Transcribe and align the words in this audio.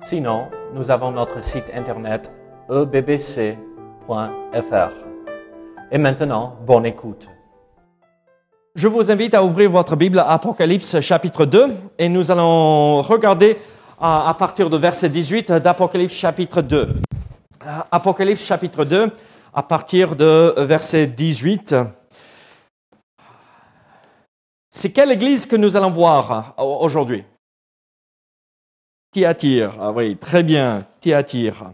Sinon, 0.00 0.48
nous 0.74 0.90
avons 0.90 1.10
notre 1.10 1.42
site 1.42 1.64
internet 1.74 2.30
ebbc.fr. 2.70 3.56
Et 5.90 5.98
maintenant, 5.98 6.56
bonne 6.64 6.86
écoute. 6.86 7.28
Je 8.74 8.86
vous 8.86 9.10
invite 9.10 9.34
à 9.34 9.42
ouvrir 9.42 9.70
votre 9.70 9.96
Bible 9.96 10.20
à 10.20 10.30
Apocalypse 10.30 11.00
chapitre 11.00 11.44
2 11.44 11.66
et 11.98 12.08
nous 12.08 12.30
allons 12.30 13.02
regarder 13.02 13.58
à, 14.00 14.28
à 14.28 14.34
partir 14.34 14.70
de 14.70 14.76
verset 14.76 15.08
18 15.08 15.52
d'Apocalypse 15.52 16.14
chapitre 16.14 16.62
2. 16.62 17.00
Apocalypse 17.90 18.44
chapitre 18.44 18.84
2 18.84 19.10
à 19.52 19.62
partir 19.62 20.14
de 20.14 20.54
verset 20.58 21.08
18. 21.08 21.74
C'est 24.70 24.92
quelle 24.92 25.10
église 25.10 25.46
que 25.46 25.56
nous 25.56 25.76
allons 25.76 25.90
voir 25.90 26.54
aujourd'hui? 26.56 27.24
Thyatire. 29.10 29.72
Ah 29.80 29.90
oui, 29.90 30.16
très 30.16 30.42
bien, 30.42 30.84
Thyatire. 31.00 31.70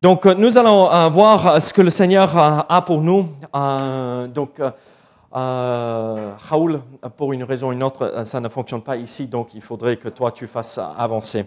Donc, 0.00 0.24
nous 0.24 0.56
allons 0.56 0.90
euh, 0.90 1.08
voir 1.08 1.60
ce 1.60 1.74
que 1.74 1.82
le 1.82 1.90
Seigneur 1.90 2.36
a 2.36 2.82
pour 2.86 3.02
nous. 3.02 3.28
Euh, 3.54 4.26
donc, 4.28 4.52
euh, 4.58 6.30
Raoul, 6.38 6.80
pour 7.18 7.34
une 7.34 7.44
raison 7.44 7.68
ou 7.68 7.72
une 7.72 7.82
autre, 7.82 8.22
ça 8.24 8.40
ne 8.40 8.48
fonctionne 8.48 8.80
pas 8.80 8.96
ici, 8.96 9.26
donc 9.26 9.48
il 9.54 9.60
faudrait 9.60 9.96
que 9.96 10.08
toi 10.08 10.32
tu 10.32 10.46
fasses 10.46 10.78
avancer, 10.98 11.44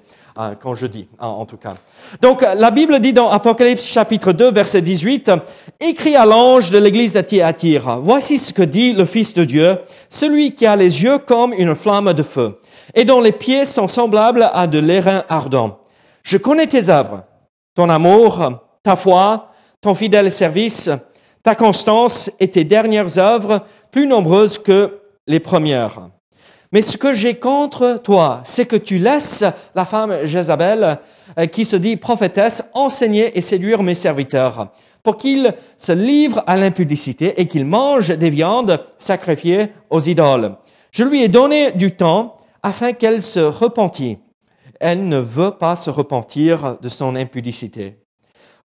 quand 0.59 0.73
je 0.73 0.87
dis, 0.87 1.07
en 1.19 1.45
tout 1.45 1.57
cas. 1.57 1.75
Donc, 2.21 2.41
la 2.41 2.71
Bible 2.71 2.99
dit 2.99 3.13
dans 3.13 3.29
Apocalypse 3.29 3.85
chapitre 3.85 4.33
2, 4.33 4.51
verset 4.51 4.81
18, 4.81 5.31
Écrit 5.79 6.15
à 6.15 6.25
l'ange 6.25 6.71
de 6.71 6.77
l'église 6.77 7.13
de 7.13 7.21
Thyatire, 7.21 7.99
Voici 8.01 8.39
ce 8.39 8.53
que 8.53 8.63
dit 8.63 8.93
le 8.93 9.05
Fils 9.05 9.33
de 9.33 9.43
Dieu, 9.43 9.79
celui 10.09 10.55
qui 10.55 10.65
a 10.65 10.75
les 10.75 11.03
yeux 11.03 11.19
comme 11.19 11.53
une 11.53 11.75
flamme 11.75 12.13
de 12.13 12.23
feu 12.23 12.59
et 12.93 13.05
dont 13.05 13.21
les 13.21 13.31
pieds 13.31 13.65
sont 13.65 13.87
semblables 13.87 14.49
à 14.53 14.67
de 14.67 14.79
l'airain 14.79 15.23
ardent. 15.29 15.79
Je 16.23 16.37
connais 16.37 16.67
tes 16.67 16.89
œuvres, 16.89 17.23
ton 17.73 17.89
amour, 17.89 18.61
ta 18.83 18.95
foi, 18.95 19.51
ton 19.81 19.95
fidèle 19.95 20.31
service, 20.31 20.89
ta 21.43 21.55
constance 21.55 22.31
et 22.39 22.47
tes 22.47 22.63
dernières 22.63 23.17
œuvres, 23.17 23.63
plus 23.91 24.07
nombreuses 24.07 24.57
que 24.57 24.99
les 25.27 25.39
premières. 25.39 26.09
Mais 26.71 26.81
ce 26.81 26.97
que 26.97 27.13
j'ai 27.13 27.35
contre 27.35 28.01
toi, 28.03 28.41
c'est 28.43 28.65
que 28.65 28.75
tu 28.75 28.97
laisses 28.97 29.45
la 29.75 29.85
femme 29.85 30.25
Jézabel, 30.25 30.99
euh, 31.37 31.45
qui 31.45 31.63
se 31.63 31.75
dit 31.75 31.95
prophétesse, 31.95 32.63
enseigner 32.73 33.37
et 33.37 33.41
séduire 33.41 33.83
mes 33.83 33.95
serviteurs, 33.95 34.69
pour 35.03 35.17
qu'ils 35.17 35.53
se 35.77 35.91
livrent 35.91 36.43
à 36.47 36.57
l'impudicité 36.57 37.39
et 37.39 37.47
qu'ils 37.47 37.65
mangent 37.65 38.17
des 38.17 38.29
viandes 38.29 38.83
sacrifiées 38.97 39.69
aux 39.89 40.01
idoles. 40.01 40.55
Je 40.91 41.03
lui 41.03 41.21
ai 41.21 41.27
donné 41.29 41.71
du 41.71 41.95
temps 41.95 42.37
afin 42.65 42.93
qu'elle 42.93 43.21
se 43.21 43.39
repentit. 43.39 44.17
Elle 44.79 45.07
ne 45.07 45.19
veut 45.19 45.51
pas 45.51 45.75
se 45.75 45.91
repentir 45.91 46.77
de 46.81 46.89
son 46.89 47.15
impudicité. 47.15 47.99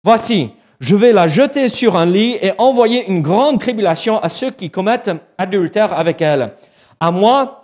Voici, 0.03 0.53
je 0.79 0.95
vais 0.95 1.13
la 1.13 1.27
jeter 1.27 1.69
sur 1.69 1.95
un 1.95 2.07
lit 2.07 2.35
et 2.41 2.51
envoyer 2.57 3.07
une 3.07 3.21
grande 3.21 3.59
tribulation 3.59 4.19
à 4.19 4.27
ceux 4.27 4.49
qui 4.49 4.71
commettent 4.71 5.11
adultère 5.37 5.93
avec 5.93 6.19
elle, 6.19 6.55
à 6.99 7.11
moins, 7.11 7.59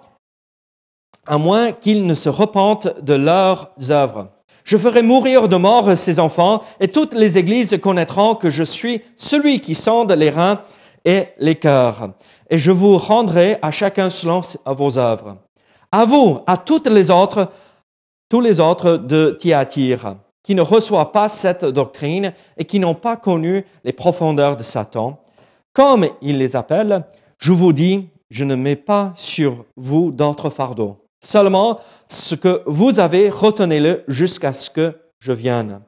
à 1.25 1.39
moins 1.39 1.71
qu'ils 1.71 2.05
ne 2.05 2.13
se 2.13 2.29
repentent 2.29 3.01
de 3.01 3.15
leurs 3.15 3.71
œuvres. 3.89 4.27
Je 4.63 4.77
ferai 4.77 5.01
mourir 5.01 5.49
de 5.49 5.55
mort 5.55 5.97
ses 5.97 6.19
enfants, 6.19 6.61
et 6.79 6.89
toutes 6.89 7.15
les 7.15 7.39
églises 7.39 7.79
connaîtront 7.81 8.35
que 8.35 8.51
je 8.51 8.63
suis 8.63 9.01
celui 9.15 9.59
qui 9.59 9.73
sonde 9.73 10.11
les 10.11 10.29
reins 10.29 10.61
et 11.03 11.29
les 11.39 11.55
cœurs. 11.55 12.11
Et 12.51 12.59
je 12.59 12.71
vous 12.71 12.99
rendrai 12.99 13.57
à 13.63 13.71
chacun 13.71 14.11
selon 14.11 14.41
vos 14.67 14.99
œuvres 14.99 15.37
à 15.91 16.05
vous, 16.05 16.39
à 16.47 16.57
toutes 16.57 16.87
les 16.87 17.11
autres, 17.11 17.49
tous 18.29 18.41
les 18.41 18.59
autres 18.59 18.97
de 18.97 19.37
Thyatire, 19.39 20.15
qui 20.43 20.55
ne 20.55 20.61
reçoivent 20.61 21.11
pas 21.11 21.29
cette 21.29 21.65
doctrine 21.65 22.33
et 22.57 22.65
qui 22.65 22.79
n'ont 22.79 22.95
pas 22.95 23.17
connu 23.17 23.65
les 23.83 23.93
profondeurs 23.93 24.57
de 24.57 24.63
Satan, 24.63 25.21
comme 25.73 26.07
il 26.21 26.37
les 26.37 26.55
appelle, 26.55 27.05
je 27.37 27.51
vous 27.51 27.73
dis, 27.73 28.09
je 28.29 28.43
ne 28.43 28.55
mets 28.55 28.75
pas 28.75 29.11
sur 29.15 29.65
vous 29.75 30.11
d'autres 30.11 30.49
fardeaux. 30.49 30.97
Seulement 31.23 31.79
ce 32.07 32.35
que 32.35 32.63
vous 32.65 32.99
avez, 32.99 33.29
retenez-le 33.29 34.03
jusqu'à 34.07 34.53
ce 34.53 34.69
que 34.69 34.95
je 35.19 35.31
vienne. 35.31 35.81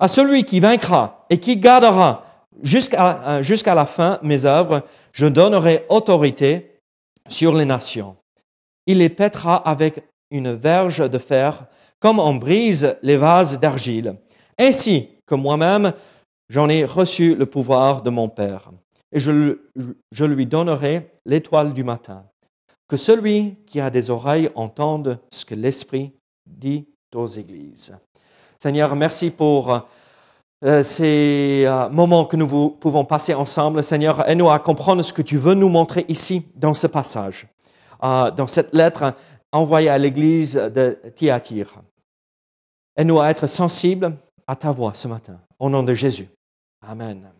À 0.00 0.08
celui 0.08 0.44
qui 0.44 0.60
vaincra 0.60 1.24
et 1.30 1.38
qui 1.38 1.56
gardera 1.56 2.24
jusqu'à 2.62 3.42
jusqu'à 3.42 3.74
la 3.74 3.86
fin 3.86 4.18
mes 4.22 4.44
œuvres, 4.44 4.82
je 5.12 5.26
donnerai 5.26 5.86
autorité 5.88 6.80
sur 7.28 7.54
les 7.54 7.64
nations 7.64 8.16
il 8.86 8.98
les 8.98 9.08
pètera 9.08 9.56
avec 9.56 10.04
une 10.30 10.52
verge 10.52 11.08
de 11.08 11.18
fer, 11.18 11.66
comme 12.00 12.18
on 12.18 12.34
brise 12.34 12.96
les 13.02 13.16
vases 13.16 13.60
d'argile. 13.60 14.16
Ainsi 14.58 15.08
que 15.26 15.34
moi-même, 15.34 15.92
j'en 16.48 16.68
ai 16.68 16.84
reçu 16.84 17.34
le 17.34 17.46
pouvoir 17.46 18.02
de 18.02 18.10
mon 18.10 18.28
Père. 18.28 18.70
Et 19.12 19.18
je, 19.18 20.24
lui 20.24 20.46
donnerai 20.46 21.10
l'étoile 21.26 21.72
du 21.72 21.84
matin. 21.84 22.24
Que 22.88 22.96
celui 22.96 23.56
qui 23.66 23.80
a 23.80 23.90
des 23.90 24.10
oreilles 24.10 24.50
entende 24.54 25.18
ce 25.30 25.44
que 25.44 25.54
l'Esprit 25.54 26.12
dit 26.46 26.86
aux 27.14 27.26
églises. 27.26 27.94
Seigneur, 28.58 28.96
merci 28.96 29.30
pour 29.30 29.86
euh, 30.64 30.82
ces 30.82 31.64
euh, 31.66 31.88
moments 31.90 32.24
que 32.24 32.36
nous 32.36 32.70
pouvons 32.70 33.04
passer 33.04 33.34
ensemble. 33.34 33.82
Seigneur, 33.82 34.28
aide-nous 34.28 34.50
à 34.50 34.58
comprendre 34.58 35.02
ce 35.02 35.12
que 35.12 35.22
tu 35.22 35.36
veux 35.36 35.54
nous 35.54 35.68
montrer 35.68 36.04
ici 36.08 36.46
dans 36.54 36.74
ce 36.74 36.86
passage. 36.86 37.51
Euh, 38.04 38.32
dans 38.32 38.48
cette 38.48 38.74
lettre 38.74 39.14
envoyée 39.52 39.88
à 39.88 39.96
l'église 39.96 40.54
de 40.54 40.98
Thyatire. 41.14 41.74
Et 42.96 43.04
nous 43.04 43.20
à 43.20 43.30
être 43.30 43.46
sensibles 43.46 44.12
à 44.46 44.56
ta 44.56 44.72
voix 44.72 44.92
ce 44.94 45.06
matin, 45.06 45.38
au 45.60 45.70
nom 45.70 45.84
de 45.84 45.94
Jésus. 45.94 46.28
Amen. 46.84 47.30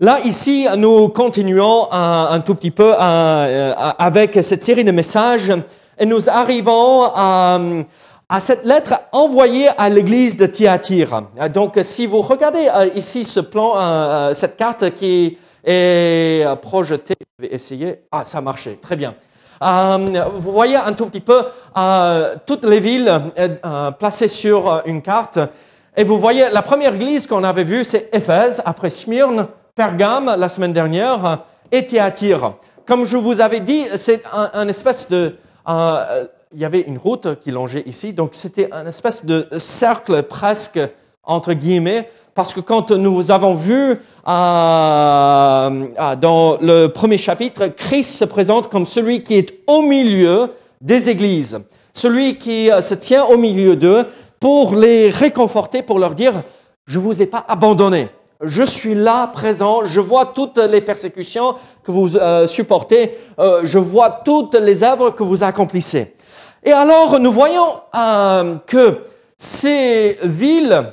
Là, 0.00 0.18
ici, 0.20 0.66
nous 0.78 1.10
continuons 1.10 1.92
un, 1.92 2.40
tout 2.40 2.54
petit 2.54 2.70
peu 2.70 2.94
euh, 2.98 3.74
avec 3.98 4.38
cette 4.42 4.62
série 4.62 4.82
de 4.82 4.92
messages 4.92 5.52
et 5.98 6.06
nous 6.06 6.30
arrivons 6.30 7.04
à, 7.14 7.60
à 8.30 8.40
cette 8.40 8.64
lettre 8.64 8.94
envoyée 9.12 9.68
à 9.76 9.90
l'église 9.90 10.38
de 10.38 10.46
Thyatire. 10.46 11.22
Donc, 11.52 11.78
si 11.82 12.06
vous 12.06 12.22
regardez 12.22 12.66
euh, 12.74 12.88
ici 12.94 13.24
ce 13.24 13.40
plan, 13.40 14.32
cette 14.32 14.56
carte 14.56 14.94
qui 14.94 15.36
et 15.64 16.42
euh, 16.44 16.56
projeter. 16.56 17.14
Je 17.20 17.31
vais 17.42 17.54
essayer. 17.54 18.02
Ah, 18.10 18.24
ça 18.24 18.38
a 18.38 18.40
marché. 18.40 18.78
Très 18.80 18.96
bien. 18.96 19.14
Euh, 19.62 20.24
vous 20.34 20.52
voyez 20.52 20.76
un 20.76 20.92
tout 20.92 21.06
petit 21.06 21.20
peu 21.20 21.44
euh, 21.76 22.34
toutes 22.46 22.64
les 22.64 22.80
villes 22.80 23.12
euh, 23.38 23.90
placées 23.92 24.28
sur 24.28 24.82
une 24.86 25.02
carte. 25.02 25.38
Et 25.96 26.04
vous 26.04 26.18
voyez, 26.18 26.48
la 26.50 26.62
première 26.62 26.94
église 26.94 27.26
qu'on 27.26 27.44
avait 27.44 27.64
vue, 27.64 27.84
c'est 27.84 28.08
Éphèse, 28.12 28.62
après 28.64 28.90
Smyrne, 28.90 29.46
Pergame 29.74 30.34
la 30.36 30.48
semaine 30.48 30.72
dernière, 30.72 31.44
et 31.70 31.84
Thyatire. 31.84 32.54
Comme 32.86 33.04
je 33.04 33.16
vous 33.16 33.40
avais 33.40 33.60
dit, 33.60 33.84
c'est 33.96 34.22
un, 34.32 34.50
un, 34.54 34.68
espèce 34.68 35.08
de... 35.08 35.36
il 35.68 36.58
y 36.58 36.64
avait 36.64 36.80
une 36.80 36.98
route 36.98 37.38
qui 37.40 37.50
longeait 37.50 37.82
ici, 37.86 38.12
donc 38.14 38.30
c'était 38.32 38.72
un 38.72 38.86
espèce 38.86 39.24
de 39.24 39.46
cercle 39.58 40.22
presque, 40.22 40.80
entre 41.24 41.52
guillemets, 41.52 42.08
parce 42.34 42.54
que 42.54 42.60
quand 42.60 42.90
nous 42.92 43.30
avons 43.30 43.54
vu 43.54 43.90
euh, 43.90 43.96
euh, 44.26 46.16
dans 46.16 46.56
le 46.60 46.86
premier 46.86 47.18
chapitre, 47.18 47.66
Christ 47.66 48.16
se 48.16 48.24
présente 48.24 48.70
comme 48.70 48.86
celui 48.86 49.22
qui 49.22 49.34
est 49.34 49.54
au 49.66 49.82
milieu 49.82 50.50
des 50.80 51.10
églises, 51.10 51.60
celui 51.92 52.38
qui 52.38 52.70
euh, 52.70 52.80
se 52.80 52.94
tient 52.94 53.24
au 53.24 53.36
milieu 53.36 53.76
d'eux 53.76 54.06
pour 54.40 54.74
les 54.74 55.10
réconforter, 55.10 55.82
pour 55.82 55.98
leur 55.98 56.14
dire, 56.14 56.32
je 56.86 56.98
vous 56.98 57.20
ai 57.22 57.26
pas 57.26 57.44
abandonné. 57.48 58.08
Je 58.40 58.64
suis 58.64 58.94
là, 58.94 59.28
présent. 59.28 59.84
Je 59.84 60.00
vois 60.00 60.26
toutes 60.26 60.58
les 60.58 60.80
persécutions 60.80 61.54
que 61.84 61.92
vous 61.92 62.08
supportez. 62.48 63.12
je 63.38 63.78
vois 63.78 64.10
toutes 64.24 64.56
les 64.56 64.82
œuvres 64.82 65.10
que 65.10 65.22
vous 65.22 65.44
accomplissez. 65.44 66.16
Et 66.64 66.72
alors, 66.72 67.20
nous 67.20 67.30
voyons 67.30 67.68
que 68.66 68.98
ces 69.36 70.18
villes 70.24 70.92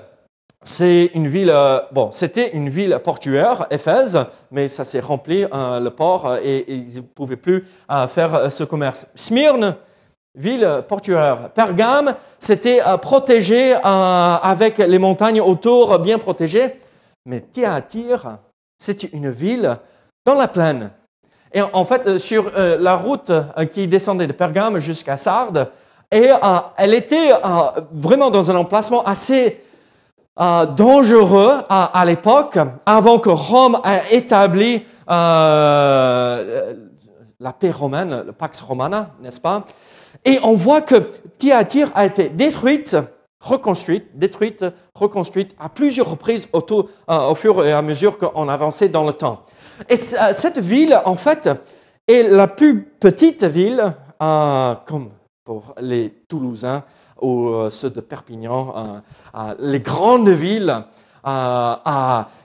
c'est 0.62 1.12
une 1.14 1.28
ville, 1.28 1.52
euh, 1.52 1.80
bon, 1.94 2.12
c'était 2.12 2.50
une 2.52 2.68
ville 2.68 3.00
portuaire, 3.02 3.68
Éphèse, 3.72 4.20
mais 4.52 4.68
ça 4.68 4.84
s'est 4.84 5.00
rempli, 5.00 5.46
euh, 5.54 5.80
le 5.80 5.90
port, 5.90 6.28
euh, 6.28 6.40
et, 6.44 6.66
ils 6.68 6.98
ne 6.98 7.02
pouvaient 7.02 7.38
plus 7.38 7.66
faire 8.10 8.52
ce 8.52 8.66
commerce. 8.66 9.08
Smyrne, 9.16 9.76
ville 10.36 10.84
portuaire. 10.88 11.50
Pergame, 11.56 12.16
c'était 12.40 12.82
protégé 13.02 13.74
avec 13.84 14.78
les 14.78 15.00
montagnes 15.00 15.42
autour 15.42 15.98
bien 16.00 16.20
protégées. 16.20 16.76
Mais 17.26 17.42
Thyatire, 17.42 18.38
c'était 18.78 19.08
une 19.08 19.32
ville 19.32 19.78
dans 20.26 20.36
la 20.36 20.48
plaine. 20.48 20.92
Et 21.52 21.62
en 21.62 21.84
fait, 21.84 22.20
sur 22.20 22.52
la 22.56 22.96
route 22.96 23.32
qui 23.72 23.88
descendait 23.88 24.28
de 24.28 24.34
Pergame 24.34 24.80
jusqu'à 24.80 25.18
Sardes, 25.18 25.72
et 26.12 26.30
elle 26.78 26.94
était 26.94 27.32
vraiment 27.92 28.30
dans 28.30 28.52
un 28.52 28.56
emplacement 28.56 29.04
assez 29.04 29.60
euh, 30.40 30.66
dangereux 30.66 31.64
à, 31.70 32.04
l'époque, 32.06 32.58
avant 32.86 33.20
que 33.20 33.30
Rome 33.30 33.80
ait 33.84 34.16
établi 34.16 34.86
euh, 35.10 36.74
la 37.40 37.54
paix 37.54 37.72
romaine, 37.72 38.24
le 38.26 38.32
Pax 38.32 38.62
Romana, 38.62 39.12
n'est-ce 39.22 39.42
pas? 39.42 39.66
Et 40.24 40.40
on 40.44 40.54
voit 40.54 40.82
que 40.82 41.10
Thyatire 41.38 41.92
a 41.94 42.06
été 42.06 42.30
détruite, 42.30 42.96
reconstruite, 43.42 44.18
détruite, 44.18 44.64
reconstruite 44.96 45.56
à 45.60 45.68
plusieurs 45.68 46.10
reprises 46.10 46.48
au, 46.54 46.64
euh, 47.10 47.30
au 47.30 47.36
fur 47.36 47.66
et 47.66 47.74
à 47.74 47.82
mesure 47.82 48.18
qu'on 48.18 48.48
avançait 48.48 48.90
dans 48.90 49.06
le 49.06 49.14
temps. 49.14 49.44
Et 49.90 49.98
cette 49.98 50.60
ville, 50.60 51.02
en 51.06 51.16
fait, 51.16 51.50
est 52.08 52.24
la 52.24 52.48
plus 52.48 52.84
petite 52.84 53.44
ville, 53.44 53.94
comme 54.20 55.10
pour 55.44 55.74
les 55.82 56.12
Toulousains, 56.28 56.84
ou 57.22 57.50
euh, 57.50 57.70
ceux 57.70 57.90
de 57.90 58.02
Perpignan, 58.02 58.74
euh, 58.76 59.00
euh, 59.36 59.56
les 59.60 59.80
grandes 59.80 60.30
villes. 60.30 60.84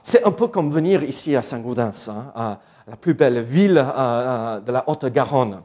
c'est 0.03 0.23
un 0.25 0.31
peu 0.31 0.47
comme 0.47 0.71
venir 0.71 1.03
ici 1.03 1.35
à 1.35 1.41
Saint-Gaudens, 1.41 2.09
hein, 2.35 2.57
la 2.87 2.95
plus 2.95 3.13
belle 3.13 3.41
ville 3.41 3.75
de 3.75 4.71
la 4.71 4.83
Haute-Garonne. 4.87 5.61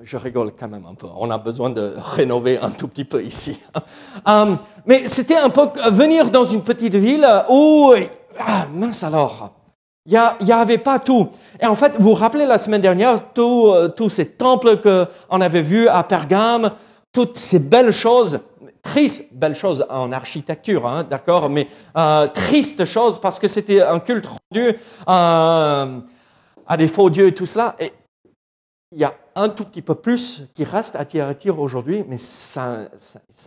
Je 0.00 0.16
rigole 0.16 0.52
quand 0.58 0.68
même 0.68 0.84
un 0.86 0.94
peu. 0.94 1.06
On 1.16 1.30
a 1.30 1.38
besoin 1.38 1.70
de 1.70 1.94
rénover 1.96 2.58
un 2.58 2.70
tout 2.70 2.88
petit 2.88 3.04
peu 3.04 3.22
ici. 3.22 3.60
mais 4.86 5.06
c'était 5.06 5.36
un 5.36 5.50
peu 5.50 5.68
venir 5.92 6.30
dans 6.30 6.44
une 6.44 6.62
petite 6.62 6.96
ville 6.96 7.26
où, 7.48 7.94
ah, 8.38 8.66
mince 8.74 9.04
alors, 9.04 9.52
il 10.06 10.20
n'y 10.42 10.52
avait 10.52 10.76
pas 10.76 10.98
tout. 10.98 11.28
Et 11.60 11.64
en 11.64 11.76
fait, 11.76 11.94
vous 11.98 12.08
vous 12.08 12.14
rappelez 12.14 12.44
la 12.44 12.58
semaine 12.58 12.82
dernière, 12.82 13.32
tous 13.32 14.10
ces 14.10 14.32
temples 14.32 14.78
qu'on 14.82 15.40
avait 15.40 15.62
vus 15.62 15.88
à 15.88 16.02
Pergame, 16.02 16.72
toutes 17.14 17.38
ces 17.38 17.60
belles 17.60 17.92
choses, 17.92 18.40
tristes 18.82 19.32
belles 19.32 19.54
choses 19.54 19.86
en 19.88 20.12
architecture, 20.12 20.86
hein, 20.86 21.04
d'accord, 21.04 21.48
mais 21.48 21.68
euh, 21.96 22.26
tristes 22.26 22.84
choses 22.84 23.18
parce 23.18 23.38
que 23.38 23.48
c'était 23.48 23.80
un 23.80 24.00
culte 24.00 24.26
rendu 24.26 24.76
euh, 25.08 26.00
à 26.66 26.76
des 26.76 26.88
faux 26.88 27.08
dieux 27.08 27.28
et 27.28 27.34
tout 27.34 27.46
cela. 27.46 27.76
Et 27.78 27.92
il 28.92 28.98
y 28.98 29.04
a 29.04 29.14
un 29.36 29.48
tout 29.48 29.64
petit 29.64 29.80
peu 29.80 29.94
plus 29.94 30.44
qui 30.54 30.64
reste 30.64 30.96
à 30.96 31.04
Thyatire 31.04 31.58
aujourd'hui, 31.58 32.04
mais 32.06 32.18
ça 32.18 32.88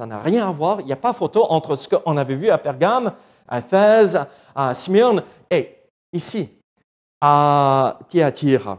n'a 0.05 0.19
rien 0.21 0.47
à 0.47 0.51
voir. 0.51 0.81
Il 0.81 0.85
n'y 0.85 0.93
a 0.93 0.97
pas 0.97 1.13
photo 1.13 1.45
entre 1.49 1.75
ce 1.75 1.87
qu'on 1.89 2.17
avait 2.17 2.35
vu 2.35 2.49
à 2.49 2.57
Pergame, 2.57 3.13
à 3.47 3.59
Éphèse, 3.59 4.19
à 4.55 4.73
Smyrne 4.73 5.23
et 5.51 5.75
ici, 6.13 6.49
à 7.21 7.99
Thyatire. 8.09 8.77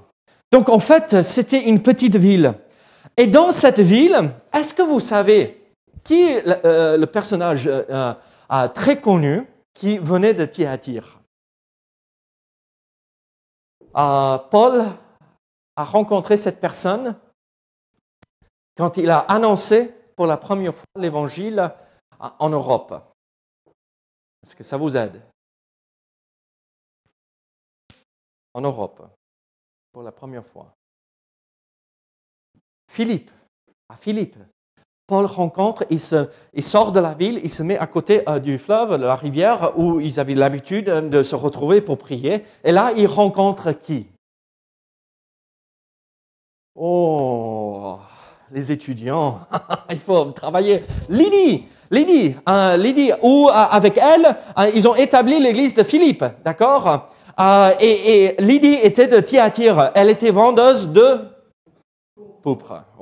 Donc 0.50 0.70
en 0.70 0.78
fait, 0.78 1.22
c'était 1.22 1.64
une 1.64 1.82
petite 1.82 2.16
ville. 2.16 2.54
Et 3.18 3.26
dans 3.26 3.50
cette 3.50 3.80
ville, 3.80 4.30
est-ce 4.54 4.72
que 4.72 4.82
vous 4.82 5.00
savez 5.00 5.58
qui 6.04 6.22
est 6.22 6.46
le, 6.46 6.64
euh, 6.64 7.06
personnage 7.06 7.66
euh, 7.66 8.14
euh, 8.50 8.68
très 8.68 9.00
connu 9.00 9.44
qui 9.74 9.98
venait 9.98 10.34
de 10.34 10.46
Thyatire 10.46 11.18
Paul 13.92 14.84
a 15.76 15.84
rencontré 15.84 16.36
cette 16.36 16.60
personne 16.60 17.18
quand 18.76 18.96
il 18.96 19.10
a 19.10 19.18
annoncé 19.18 19.92
pour 20.14 20.26
la 20.26 20.36
première 20.36 20.74
fois 20.74 20.86
l'évangile 20.96 21.74
en 22.20 22.48
Europe. 22.48 22.94
Est-ce 24.44 24.54
que 24.54 24.62
ça 24.62 24.76
vous 24.76 24.96
aide? 24.96 25.20
En 28.54 28.60
Europe, 28.60 29.02
pour 29.92 30.04
la 30.04 30.12
première 30.12 30.46
fois. 30.46 30.77
Philippe, 32.88 33.30
à 33.88 33.94
Philippe. 33.96 34.36
Paul 35.06 35.24
rencontre, 35.24 35.86
il, 35.88 36.62
sort 36.62 36.92
de 36.92 37.00
la 37.00 37.14
ville, 37.14 37.40
il 37.42 37.48
se 37.48 37.62
met 37.62 37.78
à 37.78 37.86
côté 37.86 38.28
euh, 38.28 38.38
du 38.38 38.58
fleuve, 38.58 38.96
la 38.96 39.16
rivière, 39.16 39.72
où 39.78 40.00
ils 40.00 40.20
avaient 40.20 40.34
l'habitude 40.34 40.84
de 40.84 41.22
se 41.22 41.34
retrouver 41.34 41.80
pour 41.80 41.96
prier. 41.96 42.44
Et 42.62 42.72
là, 42.72 42.92
il 42.94 43.06
rencontre 43.06 43.72
qui? 43.72 44.06
Oh, 46.74 47.98
les 48.52 48.70
étudiants, 48.70 49.40
il 49.90 49.98
faut 49.98 50.26
travailler. 50.26 50.84
Lydie, 51.08 51.64
Lydie, 51.90 52.34
hein, 52.44 52.76
Lydie, 52.76 53.12
où 53.22 53.48
euh, 53.48 53.52
avec 53.52 53.96
elle, 53.96 54.36
euh, 54.58 54.70
ils 54.74 54.86
ont 54.86 54.94
établi 54.94 55.40
l'église 55.40 55.74
de 55.74 55.84
Philippe, 55.84 56.24
d'accord? 56.44 57.08
Et, 57.80 58.24
et 58.24 58.36
Lydie 58.40 58.80
était 58.82 59.06
de 59.06 59.20
Thyatire, 59.20 59.92
elle 59.94 60.10
était 60.10 60.32
vendeuse 60.32 60.88
de 60.88 61.20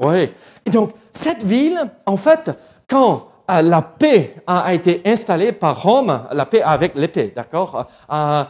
oui. 0.03 0.31
Et 0.65 0.71
donc, 0.71 0.91
cette 1.13 1.43
ville, 1.43 1.91
en 2.05 2.17
fait, 2.17 2.51
quand 2.89 3.29
euh, 3.51 3.63
la 3.63 3.83
paix 3.83 4.35
a 4.47 4.75
été 4.75 5.03
installée 5.05 5.53
par 5.53 5.83
Rome, 5.83 6.23
la 6.33 6.47
paix 6.47 6.63
avec 6.63 6.95
l'épée, 6.97 7.33
d'accord 7.35 7.87
euh, 8.13 8.45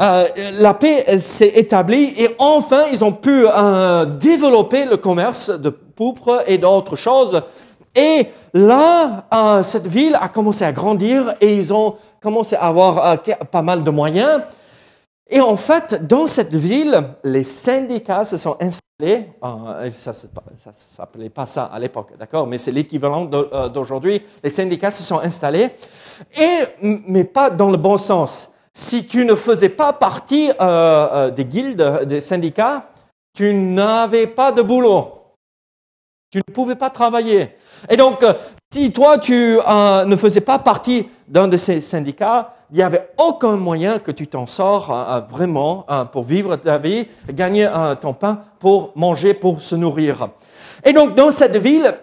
euh, 0.00 0.24
La 0.58 0.74
paix 0.74 1.18
s'est 1.18 1.52
établie 1.54 2.14
et 2.16 2.34
enfin, 2.38 2.84
ils 2.92 3.04
ont 3.04 3.12
pu 3.12 3.44
développer 4.18 4.84
le 4.86 4.96
commerce 4.96 5.50
de 5.50 5.70
pourpre 5.70 6.42
et 6.46 6.56
d'autres 6.58 6.96
choses. 6.96 7.42
Et 7.94 8.26
là, 8.54 9.24
cette 9.64 9.88
ville 9.88 10.16
a 10.20 10.28
commencé 10.28 10.64
à 10.64 10.72
grandir 10.72 11.34
et 11.40 11.54
ils 11.54 11.74
ont 11.74 11.96
commencé 12.22 12.54
à 12.54 12.66
avoir 12.66 13.18
pas 13.50 13.62
mal 13.62 13.82
de 13.82 13.90
moyens. 13.90 14.42
Et 15.30 15.40
en 15.40 15.56
fait, 15.56 16.06
dans 16.06 16.26
cette 16.26 16.54
ville, 16.54 17.14
les 17.22 17.44
syndicats 17.44 18.24
se 18.24 18.38
sont 18.38 18.56
installés, 18.60 19.28
euh, 19.44 19.90
ça 19.90 20.12
ne 20.12 20.72
s'appelait 20.72 21.28
pas 21.28 21.44
ça 21.44 21.64
à 21.64 21.78
l'époque, 21.78 22.16
d'accord, 22.18 22.46
mais 22.46 22.56
c'est 22.56 22.72
l'équivalent 22.72 23.28
euh, 23.32 23.68
d'aujourd'hui, 23.68 24.22
les 24.42 24.50
syndicats 24.50 24.90
se 24.90 25.02
sont 25.02 25.18
installés, 25.18 25.70
mais 26.80 27.24
pas 27.24 27.50
dans 27.50 27.70
le 27.70 27.76
bon 27.76 27.98
sens. 27.98 28.52
Si 28.72 29.06
tu 29.06 29.24
ne 29.26 29.34
faisais 29.34 29.68
pas 29.68 29.92
partie 29.92 30.50
euh, 30.60 31.30
des 31.30 31.44
guildes, 31.44 32.04
des 32.06 32.20
syndicats, 32.20 32.90
tu 33.34 33.52
n'avais 33.52 34.28
pas 34.28 34.50
de 34.50 34.62
boulot. 34.62 35.34
Tu 36.30 36.38
ne 36.38 36.52
pouvais 36.54 36.76
pas 36.76 36.90
travailler. 36.90 37.56
Et 37.88 37.96
donc, 37.96 38.24
si 38.72 38.92
toi, 38.92 39.18
tu 39.18 39.32
ne 39.34 40.16
faisais 40.16 40.40
pas 40.40 40.58
partie 40.58 41.08
d'un 41.26 41.48
de 41.48 41.56
ces 41.56 41.80
syndicats, 41.80 42.54
il 42.70 42.76
n'y 42.76 42.82
avait 42.82 43.08
aucun 43.16 43.56
moyen 43.56 43.98
que 43.98 44.10
tu 44.10 44.26
t'en 44.26 44.46
sors 44.46 44.90
euh, 44.90 45.16
euh, 45.16 45.20
vraiment 45.20 45.86
euh, 45.90 46.04
pour 46.04 46.24
vivre 46.24 46.56
ta 46.56 46.76
vie, 46.78 47.06
gagner 47.30 47.68
ton 48.00 48.12
pain 48.12 48.42
pour 48.58 48.92
manger, 48.94 49.34
pour 49.34 49.62
se 49.62 49.74
nourrir. 49.74 50.28
Et 50.84 50.92
donc 50.92 51.14
dans 51.14 51.30
cette 51.30 51.56
ville, 51.56 51.94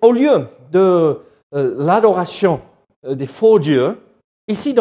au 0.00 0.12
lieu 0.12 0.46
de 0.70 1.20
l'adoration 1.52 2.60
des 3.08 3.26
faux 3.26 3.58
dieux, 3.58 3.98
ici, 4.48 4.74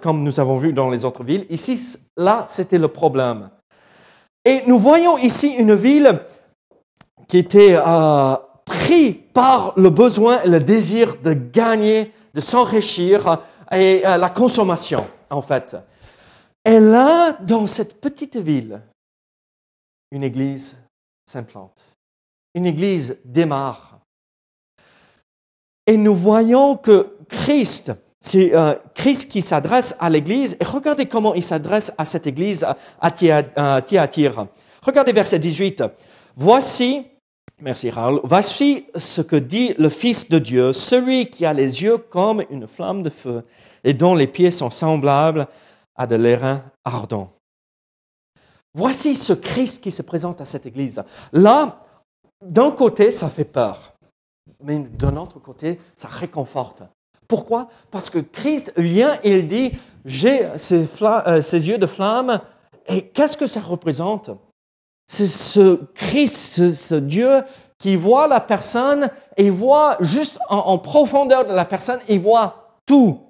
comme 0.00 0.22
nous 0.22 0.40
avons 0.40 0.58
vu 0.58 0.72
dans 0.72 0.90
les 0.90 1.04
autres 1.04 1.24
villes, 1.24 1.46
ici, 1.50 1.98
là, 2.16 2.46
c'était 2.48 2.78
le 2.78 2.88
problème. 2.88 3.50
Et 4.44 4.62
nous 4.66 4.78
voyons 4.78 5.16
ici 5.18 5.54
une 5.54 5.74
ville 5.74 6.20
qui 7.26 7.38
était 7.38 7.78
prise 8.64 9.16
par 9.32 9.72
le 9.76 9.90
besoin 9.90 10.42
et 10.42 10.48
le 10.48 10.60
désir 10.60 11.16
de 11.22 11.32
gagner, 11.32 12.12
de 12.34 12.40
s'enrichir, 12.40 13.40
et 13.72 14.06
euh, 14.06 14.16
la 14.16 14.30
consommation, 14.30 15.06
en 15.30 15.42
fait. 15.42 15.76
Et 16.64 16.80
là, 16.80 17.32
dans 17.32 17.66
cette 17.66 18.00
petite 18.00 18.36
ville, 18.36 18.80
une 20.10 20.22
église 20.22 20.76
s'implante. 21.26 21.82
Une 22.54 22.66
église 22.66 23.18
démarre. 23.24 23.98
Et 25.86 25.96
nous 25.96 26.14
voyons 26.14 26.76
que 26.76 27.16
Christ, 27.28 27.92
c'est 28.20 28.54
euh, 28.54 28.74
Christ 28.94 29.30
qui 29.30 29.42
s'adresse 29.42 29.94
à 29.98 30.08
l'église. 30.08 30.56
Et 30.60 30.64
regardez 30.64 31.06
comment 31.06 31.34
il 31.34 31.42
s'adresse 31.42 31.92
à 31.98 32.04
cette 32.04 32.26
église 32.26 32.64
à 33.00 33.10
Thyatire. 33.10 34.46
Regardez 34.82 35.12
verset 35.12 35.38
18. 35.38 35.84
Voici, 36.36 37.06
Merci 37.60 37.90
Raoul. 37.90 38.20
Voici 38.24 38.86
ce 38.96 39.22
que 39.22 39.36
dit 39.36 39.74
le 39.78 39.88
Fils 39.88 40.28
de 40.28 40.38
Dieu, 40.38 40.72
celui 40.72 41.30
qui 41.30 41.46
a 41.46 41.52
les 41.52 41.82
yeux 41.82 41.98
comme 41.98 42.42
une 42.50 42.66
flamme 42.66 43.02
de 43.02 43.10
feu 43.10 43.44
et 43.84 43.94
dont 43.94 44.14
les 44.14 44.26
pieds 44.26 44.50
sont 44.50 44.70
semblables 44.70 45.46
à 45.94 46.06
de 46.06 46.16
l'airain 46.16 46.64
ardent. 46.84 47.30
Voici 48.74 49.14
ce 49.14 49.32
Christ 49.32 49.82
qui 49.82 49.92
se 49.92 50.02
présente 50.02 50.40
à 50.40 50.44
cette 50.44 50.66
église. 50.66 51.02
Là, 51.32 51.80
d'un 52.44 52.72
côté, 52.72 53.12
ça 53.12 53.28
fait 53.28 53.44
peur, 53.44 53.94
mais 54.62 54.78
d'un 54.78 55.16
autre 55.16 55.38
côté, 55.38 55.78
ça 55.94 56.08
réconforte. 56.08 56.82
Pourquoi? 57.28 57.68
Parce 57.90 58.10
que 58.10 58.18
Christ 58.18 58.72
vient 58.76 59.16
il 59.22 59.46
dit, 59.46 59.72
j'ai 60.04 60.48
ces, 60.58 60.86
euh, 61.02 61.40
ces 61.40 61.68
yeux 61.68 61.78
de 61.78 61.86
flamme, 61.86 62.40
et 62.86 63.06
qu'est-ce 63.08 63.36
que 63.36 63.46
ça 63.46 63.60
représente? 63.60 64.30
C'est 65.06 65.26
ce 65.26 65.80
Christ, 65.94 66.72
ce, 66.72 66.94
Dieu 66.94 67.42
qui 67.78 67.96
voit 67.96 68.26
la 68.26 68.40
personne 68.40 69.10
et 69.36 69.50
voit 69.50 69.96
juste 70.00 70.38
en, 70.48 70.78
profondeur 70.78 71.44
de 71.44 71.52
la 71.52 71.64
personne, 71.64 72.00
il 72.08 72.20
voit 72.20 72.70
tout. 72.86 73.20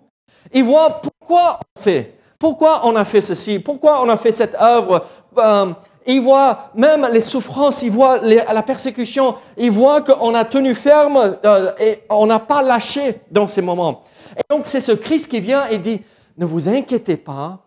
Il 0.53 0.65
voit 0.65 1.01
pourquoi 1.01 1.59
on 1.77 1.81
fait, 1.81 2.19
pourquoi 2.39 2.87
on 2.87 2.95
a 2.95 3.05
fait 3.05 3.21
ceci, 3.21 3.59
pourquoi 3.59 4.03
on 4.03 4.09
a 4.09 4.17
fait 4.17 4.33
cette 4.33 4.55
œuvre? 4.55 5.05
Euh, 5.39 5.73
il 6.07 6.21
voit 6.21 6.71
même 6.75 7.09
les 7.11 7.23
souffrances, 7.23 7.83
il 7.83 7.91
voit 7.91 8.19
la 8.19 8.63
persécution, 8.63 9.37
il 9.57 9.71
voit 9.71 10.03
qu'on 10.03 10.35
a 10.35 10.45
tenu 10.45 10.75
ferme 10.75 11.39
euh, 11.45 11.73
et 11.81 12.03
on 12.11 12.27
n'a 12.27 12.39
pas 12.39 12.63
lâché 12.63 13.23
dans 13.31 13.49
ces 13.49 13.63
moments. 13.63 14.03
Et 14.37 14.43
donc 14.51 14.67
c'est 14.67 14.81
ce 14.81 14.93
Christ 14.93 15.29
qui 15.29 15.41
vient 15.41 15.67
et 15.67 15.79
dit, 15.79 16.03
ne 16.37 16.45
vous 16.45 16.69
inquiétez 16.69 17.17
pas, 17.17 17.67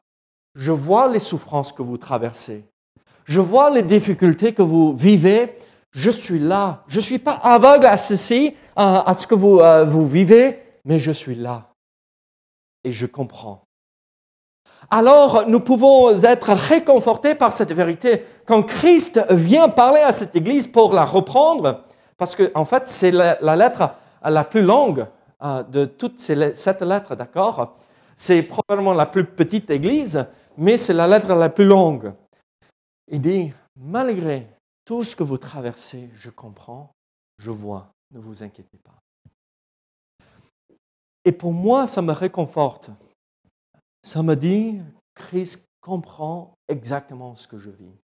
je 0.56 0.72
vois 0.72 1.08
les 1.08 1.20
souffrances 1.20 1.72
que 1.72 1.82
vous 1.82 1.98
traversez. 1.98 2.64
Je 3.28 3.42
vois 3.42 3.70
les 3.70 3.84
difficultés 3.84 4.54
que 4.54 4.62
vous 4.62 4.94
vivez. 4.94 5.58
Je 5.92 6.10
suis 6.10 6.40
là. 6.40 6.84
Je 6.88 7.02
suis 7.02 7.20
pas 7.20 7.34
aveugle 7.34 7.86
à 7.86 7.98
ceci, 7.98 8.56
à, 8.76 9.14
ce 9.14 9.28
que 9.28 9.36
vous, 9.36 9.60
euh, 9.60 9.84
vous 9.84 10.08
vivez, 10.08 10.60
mais 10.86 10.98
je 10.98 11.12
suis 11.12 11.36
là. 11.36 11.74
Et 12.86 12.94
je 12.94 13.06
comprends. 13.06 13.64
Alors, 14.90 15.44
nous 15.48 15.60
pouvons 15.60 16.24
être 16.24 16.54
réconfortés 16.54 17.36
par 17.36 17.52
cette 17.52 17.74
vérité. 17.74 18.24
Quand 18.46 18.64
Christ 18.64 19.22
vient 19.30 19.68
parler 19.68 20.00
à 20.00 20.14
cette 20.14 20.36
église 20.36 20.68
pour 20.68 20.94
la 20.94 21.04
reprendre, 21.04 21.84
parce 22.18 22.34
que, 22.34 22.50
en 22.56 22.64
fait, 22.64 22.84
c'est 22.88 23.12
la, 23.12 23.56
lettre 23.58 23.90
la 24.24 24.44
plus 24.46 24.62
longue 24.62 25.06
euh, 25.44 25.64
de 25.64 25.84
toutes 25.84 26.20
ces, 26.20 26.56
cette 26.56 26.82
lettre, 26.82 27.16
d'accord? 27.16 27.76
C'est 28.16 28.42
probablement 28.44 28.94
la 28.94 29.06
plus 29.06 29.26
petite 29.26 29.70
église, 29.70 30.26
mais 30.58 30.78
c'est 30.78 30.94
la 30.94 31.08
lettre 31.08 31.34
la 31.34 31.50
plus 31.50 31.66
longue. 31.66 32.14
Il 33.08 33.22
dit, 33.22 33.54
malgré 33.76 34.48
tout 34.86 35.04
ce 35.04 35.16
que 35.16 35.24
vous 35.24 35.38
traversez, 35.38 36.10
je 36.14 36.30
comprends, 36.30 36.92
je 37.38 37.52
vois, 37.52 37.92
ne 38.12 38.20
vous 38.20 38.44
inquiétez 38.44 38.78
pas. 38.78 39.00
Et 41.24 41.32
pour 41.32 41.54
moi, 41.54 41.88
ça 41.88 42.02
me 42.02 42.14
réconforte. 42.14 42.90
Ça 44.04 44.24
me 44.24 44.36
dit, 44.36 44.82
Christ 45.14 45.66
comprend 45.82 46.54
exactement 46.68 47.36
ce 47.36 47.48
que 47.48 47.58
je 47.58 47.70
vis. 47.70 47.96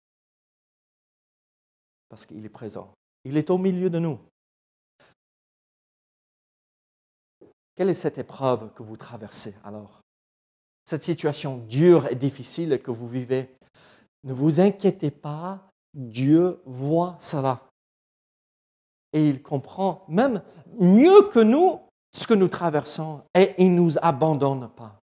Parce 2.09 2.25
qu'il 2.25 2.45
est 2.45 2.49
présent. 2.49 2.93
Il 3.23 3.37
est 3.37 3.49
au 3.49 3.57
milieu 3.57 3.89
de 3.89 3.99
nous. 3.99 4.19
Quelle 7.75 7.89
est 7.89 7.93
cette 7.93 8.17
épreuve 8.17 8.73
que 8.73 8.83
vous 8.83 8.97
traversez 8.97 9.55
alors? 9.63 10.01
Cette 10.85 11.03
situation 11.03 11.57
dure 11.57 12.07
et 12.07 12.15
difficile 12.15 12.77
que 12.83 12.91
vous 12.91 13.07
vivez, 13.07 13.49
ne 14.23 14.33
vous 14.33 14.61
inquiétez 14.61 15.11
pas, 15.11 15.59
Dieu 15.93 16.61
voit 16.65 17.15
cela. 17.19 17.61
Et 19.11 19.27
il 19.27 19.41
comprend 19.41 20.05
même 20.07 20.41
mieux 20.79 21.23
que 21.23 21.39
nous 21.39 21.79
ce 22.15 22.27
que 22.27 22.33
nous 22.33 22.47
traversons 22.47 23.21
et 23.35 23.53
il 23.57 23.73
ne 23.73 23.81
nous 23.81 23.97
abandonne 24.01 24.69
pas. 24.75 24.99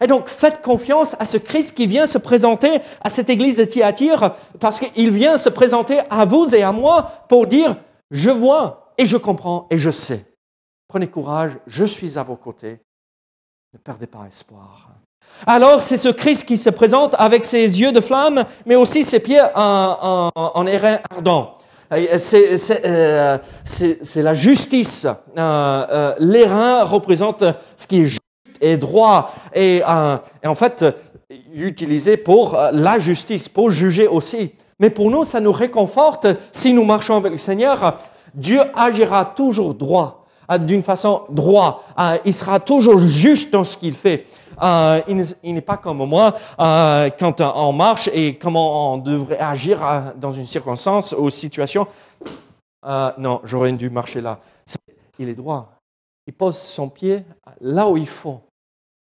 Et 0.00 0.06
donc 0.06 0.28
faites 0.28 0.62
confiance 0.62 1.16
à 1.18 1.24
ce 1.24 1.36
Christ 1.36 1.76
qui 1.76 1.86
vient 1.86 2.06
se 2.06 2.18
présenter 2.18 2.80
à 3.00 3.10
cette 3.10 3.30
église 3.30 3.56
de 3.56 3.64
Thyatire 3.64 4.34
parce 4.58 4.80
qu'il 4.80 5.10
vient 5.10 5.36
se 5.36 5.48
présenter 5.48 6.00
à 6.10 6.24
vous 6.24 6.54
et 6.54 6.62
à 6.62 6.72
moi 6.72 7.24
pour 7.28 7.46
dire 7.46 7.76
je 8.10 8.30
vois 8.30 8.92
et 8.98 9.06
je 9.06 9.16
comprends 9.16 9.66
et 9.70 9.78
je 9.78 9.90
sais. 9.90 10.26
Prenez 10.88 11.08
courage, 11.08 11.56
je 11.66 11.84
suis 11.84 12.18
à 12.18 12.22
vos 12.22 12.36
côtés. 12.36 12.80
Ne 13.72 13.78
perdez 13.78 14.06
pas 14.06 14.26
espoir. 14.26 14.90
Alors 15.46 15.80
c'est 15.80 15.96
ce 15.96 16.08
Christ 16.08 16.46
qui 16.46 16.56
se 16.56 16.70
présente 16.70 17.14
avec 17.18 17.44
ses 17.44 17.80
yeux 17.80 17.92
de 17.92 18.00
flamme, 18.00 18.44
mais 18.66 18.76
aussi 18.76 19.04
ses 19.04 19.20
pieds 19.20 19.40
en, 19.54 20.30
en, 20.34 20.66
airain 20.66 20.98
ardent. 21.10 21.56
C'est 22.18 22.82
euh, 22.84 23.38
la 24.16 24.34
justice. 24.34 25.06
Euh, 25.06 25.86
euh, 25.90 26.14
L'airain 26.18 26.84
représente 26.84 27.42
ce 27.76 27.86
qui 27.86 28.02
est 28.02 28.04
juste 28.04 28.20
et 28.60 28.76
droit 28.76 29.32
et, 29.54 29.82
euh, 29.88 30.18
et 30.44 30.46
en 30.46 30.54
fait 30.54 30.84
utilisé 31.54 32.16
pour 32.16 32.58
la 32.72 32.98
justice, 32.98 33.48
pour 33.48 33.70
juger 33.70 34.06
aussi. 34.06 34.52
Mais 34.78 34.90
pour 34.90 35.10
nous, 35.10 35.24
ça 35.24 35.40
nous 35.40 35.52
réconforte 35.52 36.26
si 36.52 36.72
nous 36.74 36.84
marchons 36.84 37.16
avec 37.16 37.32
le 37.32 37.38
Seigneur. 37.38 37.98
Dieu 38.34 38.60
agira 38.74 39.24
toujours 39.24 39.74
droit, 39.74 40.26
d'une 40.60 40.82
façon 40.82 41.22
droit. 41.30 41.84
Il 42.24 42.34
sera 42.34 42.60
toujours 42.60 42.98
juste 42.98 43.52
dans 43.52 43.64
ce 43.64 43.76
qu'il 43.76 43.94
fait. 43.94 44.26
Euh, 44.62 45.02
il 45.42 45.54
n'est 45.54 45.60
pas 45.60 45.76
comme 45.76 46.04
moi 46.04 46.36
euh, 46.58 47.10
quand 47.18 47.40
on 47.40 47.72
marche 47.72 48.08
et 48.12 48.36
comment 48.36 48.94
on 48.94 48.98
devrait 48.98 49.38
agir 49.38 49.84
euh, 49.84 50.12
dans 50.16 50.32
une 50.32 50.46
circonstance 50.46 51.14
ou 51.18 51.30
situation. 51.30 51.86
non, 52.84 53.40
j'aurais 53.44 53.72
dû 53.72 53.90
marcher 53.90 54.20
là. 54.20 54.40
Il 55.18 55.28
est 55.28 55.34
droit. 55.34 55.72
Il 56.26 56.32
pose 56.32 56.58
son 56.58 56.88
pied 56.88 57.24
là 57.60 57.88
où 57.88 57.96
il 57.96 58.08
faut. 58.08 58.40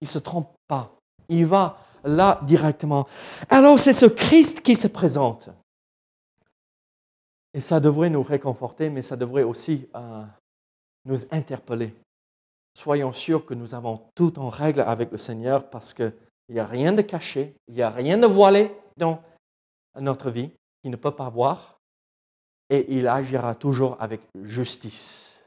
Il 0.02 0.08
se 0.08 0.20
trompe 0.20 0.50
pas. 0.68 0.92
Il 1.30 1.46
va 1.46 1.78
là 2.04 2.40
directement. 2.44 3.08
Alors 3.50 3.80
c'est 3.80 3.94
ce 3.94 4.06
Christ 4.06 4.62
qui 4.62 4.76
se 4.76 4.88
présente. 4.88 5.50
Et 7.54 7.62
ça 7.62 7.80
devrait 7.80 8.10
nous 8.10 8.22
réconforter, 8.22 8.90
mais 8.90 9.02
ça 9.02 9.16
devrait 9.16 9.44
aussi 9.44 9.88
nous 11.06 11.20
interpeller 11.32 11.96
soyons 12.76 13.14
sûrs 13.14 13.46
que 13.46 13.54
nous 13.54 13.74
avons 13.74 14.02
tout 14.14 14.38
en 14.40 14.50
règle 14.50 14.82
avec 14.82 15.12
le 15.12 15.18
Seigneur 15.18 15.70
parce 15.70 15.94
qu'il 15.94 16.14
n'y 16.50 16.60
a 16.60 16.66
rien 16.66 16.94
de 16.94 17.02
caché, 17.02 17.56
il 17.68 17.76
n'y 17.76 17.82
a 17.82 17.90
rien 17.90 18.18
de 18.18 18.28
voilé 18.28 18.72
dans 18.98 19.22
notre 20.00 20.30
vie 20.30 20.52
qu'il 20.82 20.92
ne 20.92 20.98
peut 20.98 21.12
pas 21.16 21.30
voir 21.30 21.80
et 22.70 22.86
il 22.96 23.08
agira 23.08 23.56
toujours 23.56 23.98
avec 24.00 24.22
justice. 24.44 25.44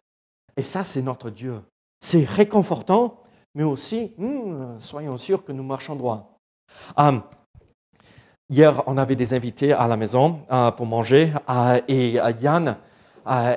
Et 0.57 0.63
ça, 0.63 0.85
c'est 0.85 1.03
notre 1.03 1.31
Dieu. 1.31 1.63
C'est 2.01 2.25
réconfortant, 2.25 3.23
mais 3.55 3.65
aussi, 3.65 4.13
hmm, 4.17 4.79
soyons 4.79 5.19
sûrs 5.19 5.45
que 5.45 5.53
nous 5.53 5.63
marchons 5.63 5.97
droit. 5.97 6.39
Hum, 6.97 7.23
hier, 8.49 8.83
on 8.87 8.97
avait 8.97 9.17
des 9.17 9.35
invités 9.35 9.73
à 9.73 9.87
la 9.87 9.97
maison 9.97 10.41
euh, 10.51 10.71
pour 10.71 10.87
manger 10.87 11.33
euh, 11.49 11.81
et 11.89 12.21
euh, 12.21 12.33
Yann 12.41 12.77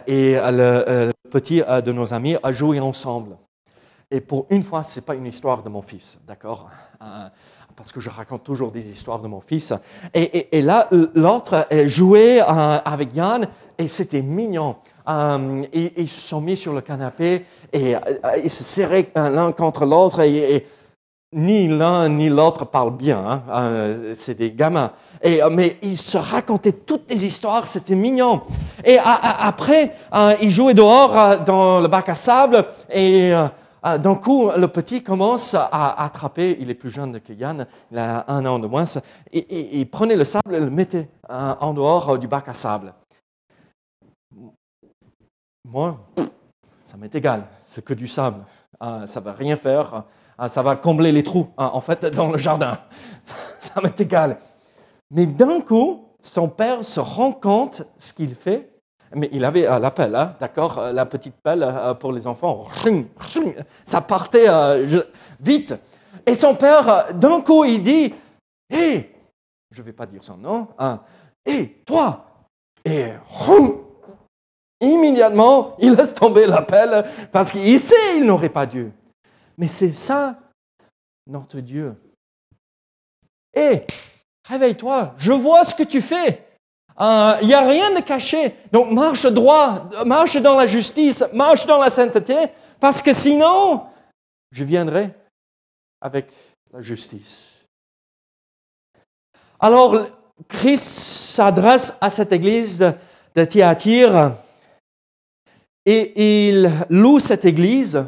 et 0.05 0.35
le, 0.35 1.11
petit 1.29 1.61
de 1.61 1.91
nos 1.93 2.13
amis 2.13 2.35
a 2.43 2.51
joué 2.51 2.81
ensemble. 2.81 3.37
Et 4.11 4.19
pour 4.19 4.45
une 4.49 4.61
fois, 4.61 4.83
ce 4.83 4.99
n'est 4.99 5.05
pas 5.05 5.15
une 5.15 5.25
histoire 5.25 5.63
de 5.63 5.69
mon 5.69 5.81
fils, 5.81 6.19
d'accord 6.27 6.69
euh, 7.01 7.05
Parce 7.77 7.93
que 7.93 8.01
je 8.01 8.09
raconte 8.09 8.43
toujours 8.43 8.71
des 8.71 8.85
histoires 8.91 9.21
de 9.21 9.27
mon 9.29 9.39
fils. 9.39 9.73
Et, 10.13 10.61
là, 10.61 10.89
l'autre 11.15 11.65
jouait 11.85 12.41
euh, 12.41 12.45
avec 12.83 13.15
Yann 13.15 13.47
et 13.77 13.87
c'était 13.87 14.21
mignon. 14.21 14.75
Euh, 15.07 15.63
ils 15.73 16.09
se 16.09 16.27
sont 16.27 16.41
mis 16.41 16.57
sur 16.57 16.73
le 16.73 16.81
canapé 16.81 17.45
et 17.71 17.95
ils 18.43 18.49
se 18.49 18.65
serraient 18.65 19.09
l'un 19.15 19.53
contre 19.53 19.85
l'autre 19.85 20.19
et, 20.19 20.67
ni 21.33 21.69
l'un 21.69 22.09
ni 22.09 22.27
l'autre 22.27 22.65
parlent 22.65 22.97
bien. 22.97 23.41
Hein. 23.49 24.13
c'est 24.15 24.37
des 24.37 24.51
gamins. 24.51 24.91
Mais 25.23 25.77
ils 25.81 25.95
se 25.95 26.17
racontaient 26.17 26.73
toutes 26.73 27.07
des 27.07 27.25
histoires, 27.25 27.65
c'était 27.65 27.95
mignon. 27.95 28.41
Et 28.83 28.97
après, 29.01 29.93
ils 30.41 30.49
jouaient 30.49 30.73
dehors 30.73 31.39
dans 31.45 31.79
le 31.79 31.87
bac 31.87 32.09
à 32.09 32.15
sable 32.15 32.65
et 32.93 33.33
ah, 33.83 33.97
d'un 33.97 34.15
coup, 34.15 34.51
le 34.55 34.67
petit 34.67 35.01
commence 35.01 35.55
à 35.55 36.03
attraper, 36.03 36.57
il 36.59 36.69
est 36.69 36.75
plus 36.75 36.91
jeune 36.91 37.19
que 37.19 37.33
Yann, 37.33 37.65
il 37.91 37.97
a 37.97 38.25
un 38.27 38.45
an 38.45 38.59
de 38.59 38.67
moins, 38.67 38.83
et, 39.31 39.79
il 39.79 39.89
prenait 39.89 40.15
le 40.15 40.23
sable 40.23 40.53
et 40.53 40.59
le 40.59 40.69
mettait 40.69 41.09
euh, 41.31 41.55
en 41.59 41.73
dehors 41.73 42.19
du 42.19 42.27
bac 42.27 42.47
à 42.47 42.53
sable. 42.53 42.93
Moi, 45.65 45.97
ça 46.81 46.95
m'est 46.97 47.13
égal, 47.15 47.47
c'est 47.65 47.83
que 47.83 47.95
du 47.95 48.07
sable, 48.07 48.45
ah, 48.79 49.07
ça 49.07 49.19
va 49.19 49.31
rien 49.33 49.55
faire, 49.55 50.03
ah, 50.37 50.47
ça 50.47 50.61
va 50.61 50.75
combler 50.75 51.11
les 51.11 51.23
trous, 51.23 51.47
en 51.57 51.81
fait, 51.81 52.05
dans 52.05 52.31
le 52.31 52.37
jardin. 52.37 52.79
ça 53.59 53.81
m'est 53.81 53.99
égal. 53.99 54.37
Mais 55.09 55.25
d'un 55.25 55.59
coup, 55.59 56.05
son 56.19 56.49
père 56.49 56.85
se 56.85 56.99
rend 56.99 57.31
compte 57.31 57.83
ce 57.97 58.13
qu'il 58.13 58.35
fait 58.35 58.70
mais 59.13 59.29
il 59.31 59.43
avait 59.43 59.67
euh, 59.67 59.79
la 59.79 59.91
pelle, 59.91 60.15
hein, 60.15 60.35
d'accord 60.39 60.79
euh, 60.79 60.91
La 60.93 61.05
petite 61.05 61.35
pelle 61.43 61.63
euh, 61.63 61.93
pour 61.93 62.13
les 62.13 62.27
enfants. 62.27 62.67
Ça 63.85 64.01
partait 64.01 64.47
vite. 65.39 65.73
Et 66.25 66.35
son 66.35 66.55
père, 66.55 67.13
d'un 67.13 67.41
coup, 67.41 67.65
il 67.65 67.81
dit 67.81 68.13
Hé 68.69 69.11
Je 69.71 69.81
ne 69.81 69.85
vais 69.85 69.93
pas 69.93 70.05
dire 70.05 70.23
son 70.23 70.37
nom. 70.37 70.67
Hein, 70.77 71.01
Hé, 71.45 71.81
toi 71.85 72.25
Et 72.85 73.13
immédiatement, 74.79 75.75
il 75.79 75.93
laisse 75.93 76.13
tomber 76.13 76.47
la 76.47 76.61
pelle 76.61 77.05
parce 77.31 77.51
qu'il 77.51 77.79
sait 77.79 78.17
il 78.17 78.25
n'aurait 78.25 78.49
pas 78.49 78.65
dû. 78.65 78.91
Mais 79.57 79.67
c'est 79.67 79.91
ça, 79.91 80.37
notre 81.27 81.59
Dieu. 81.59 81.95
Hé, 83.53 83.85
réveille-toi, 84.47 85.13
je 85.17 85.31
vois 85.31 85.63
ce 85.63 85.75
que 85.75 85.83
tu 85.83 86.01
fais. 86.01 86.50
Il 87.01 87.03
euh, 87.03 87.45
n'y 87.47 87.53
a 87.55 87.67
rien 87.67 87.95
de 87.95 88.01
caché. 88.01 88.55
Donc 88.71 88.91
marche 88.91 89.25
droit, 89.25 89.89
marche 90.05 90.37
dans 90.37 90.55
la 90.55 90.67
justice, 90.67 91.23
marche 91.33 91.65
dans 91.65 91.79
la 91.79 91.89
sainteté, 91.89 92.35
parce 92.79 93.01
que 93.01 93.11
sinon, 93.11 93.87
je 94.51 94.63
viendrai 94.63 95.09
avec 95.99 96.27
la 96.71 96.81
justice. 96.81 97.65
Alors, 99.59 99.97
Christ 100.47 100.83
s'adresse 100.83 101.97
à 101.99 102.11
cette 102.11 102.31
église 102.31 102.77
de, 102.77 102.93
de 103.35 103.45
Thyatire 103.45 104.33
Et 105.83 106.45
il 106.49 106.69
loue 106.89 107.19
cette 107.19 107.45
église 107.45 108.05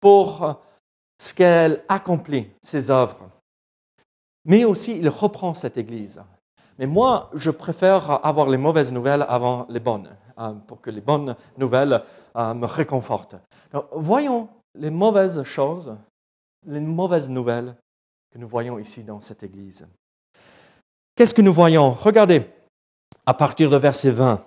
pour 0.00 0.62
ce 1.20 1.34
qu'elle 1.34 1.84
accomplit, 1.88 2.48
ses 2.62 2.90
œuvres. 2.90 3.28
Mais 4.46 4.64
aussi, 4.64 4.96
il 4.96 5.10
reprend 5.10 5.52
cette 5.52 5.76
église. 5.76 6.22
Mais 6.82 6.88
moi, 6.88 7.30
je 7.34 7.52
préfère 7.52 8.26
avoir 8.26 8.48
les 8.48 8.58
mauvaises 8.58 8.92
nouvelles 8.92 9.24
avant 9.28 9.66
les 9.68 9.78
bonnes, 9.78 10.10
hein, 10.36 10.54
pour 10.66 10.80
que 10.80 10.90
les 10.90 11.00
bonnes 11.00 11.36
nouvelles 11.56 12.02
euh, 12.34 12.54
me 12.54 12.66
réconfortent. 12.66 13.36
voyons 13.92 14.48
les 14.74 14.90
mauvaises 14.90 15.44
choses, 15.44 15.96
les 16.66 16.80
mauvaises 16.80 17.30
nouvelles 17.30 17.76
que 18.32 18.38
nous 18.38 18.48
voyons 18.48 18.80
ici 18.80 19.04
dans 19.04 19.20
cette 19.20 19.44
église. 19.44 19.86
Qu'est-ce 21.14 21.34
que 21.34 21.40
nous 21.40 21.52
voyons? 21.52 21.92
Regardez, 21.92 22.50
à 23.26 23.34
partir 23.34 23.70
de 23.70 23.76
verset 23.76 24.10
20. 24.10 24.44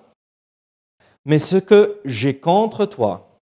Mais 1.24 1.40
ce 1.40 1.56
que 1.56 2.02
j'ai 2.04 2.38
contre 2.38 2.86
toi, 2.86 3.40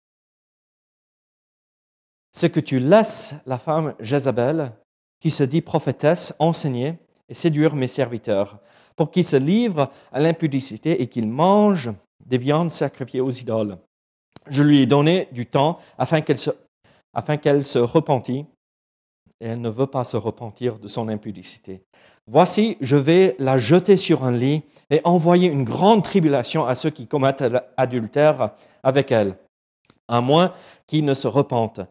c'est 2.32 2.50
que 2.50 2.62
tu 2.62 2.80
laisses 2.80 3.36
la 3.46 3.58
femme 3.58 3.96
Jézabel, 4.00 4.72
qui 5.20 5.30
se 5.30 5.44
dit 5.44 5.62
prophétesse, 5.62 6.34
enseigner 6.40 6.98
et 7.30 7.34
séduire 7.34 7.76
mes 7.76 7.88
serviteurs, 7.88 8.60
pour 8.96 9.12
qu'ils 9.12 9.26
se 9.26 9.36
livrent 9.36 9.90
à 10.12 10.20
l'impudicité 10.20 11.02
et 11.02 11.08
qu'ils 11.08 11.30
mangent 11.30 11.92
des 12.26 12.38
viandes 12.38 12.72
sacrifiées 12.72 13.22
aux 13.22 13.32
idoles. 13.32 13.78
Je 14.50 14.64
lui 14.64 14.82
ai 14.82 14.86
donné 14.86 15.28
du 15.32 15.46
temps 15.46 15.80
afin 15.98 16.22
qu'elle 16.22 16.38
se, 16.38 16.52
afin 17.14 17.38
se 17.62 17.80
repentît, 17.80 18.46
et 19.40 19.48
elle 19.48 19.62
ne 19.62 19.70
veut 19.70 19.88
pas 19.88 20.04
se 20.04 20.18
repentir 20.18 20.80
de 20.80 20.88
son 20.88 21.10
impudicité. 21.10 21.84
Voici, 22.26 22.78
je 22.82 22.96
vais 22.96 23.36
la 23.40 23.58
jeter 23.58 23.96
sur 23.96 24.24
un 24.24 24.32
lit 24.32 24.64
et 24.90 25.02
envoyer 25.04 25.50
une 25.50 25.64
grande 25.64 26.04
tribulation 26.04 26.66
à 26.66 26.76
ceux 26.76 26.90
qui 26.90 27.08
commettent 27.08 27.42
l'adultère 27.78 28.52
avec 28.84 29.12
elle, 29.12 29.38
à 30.08 30.22
moins 30.22 30.54
qu'ils 30.88 31.06
ne 31.06 31.14
se 31.14 31.28
repentent 31.28 31.82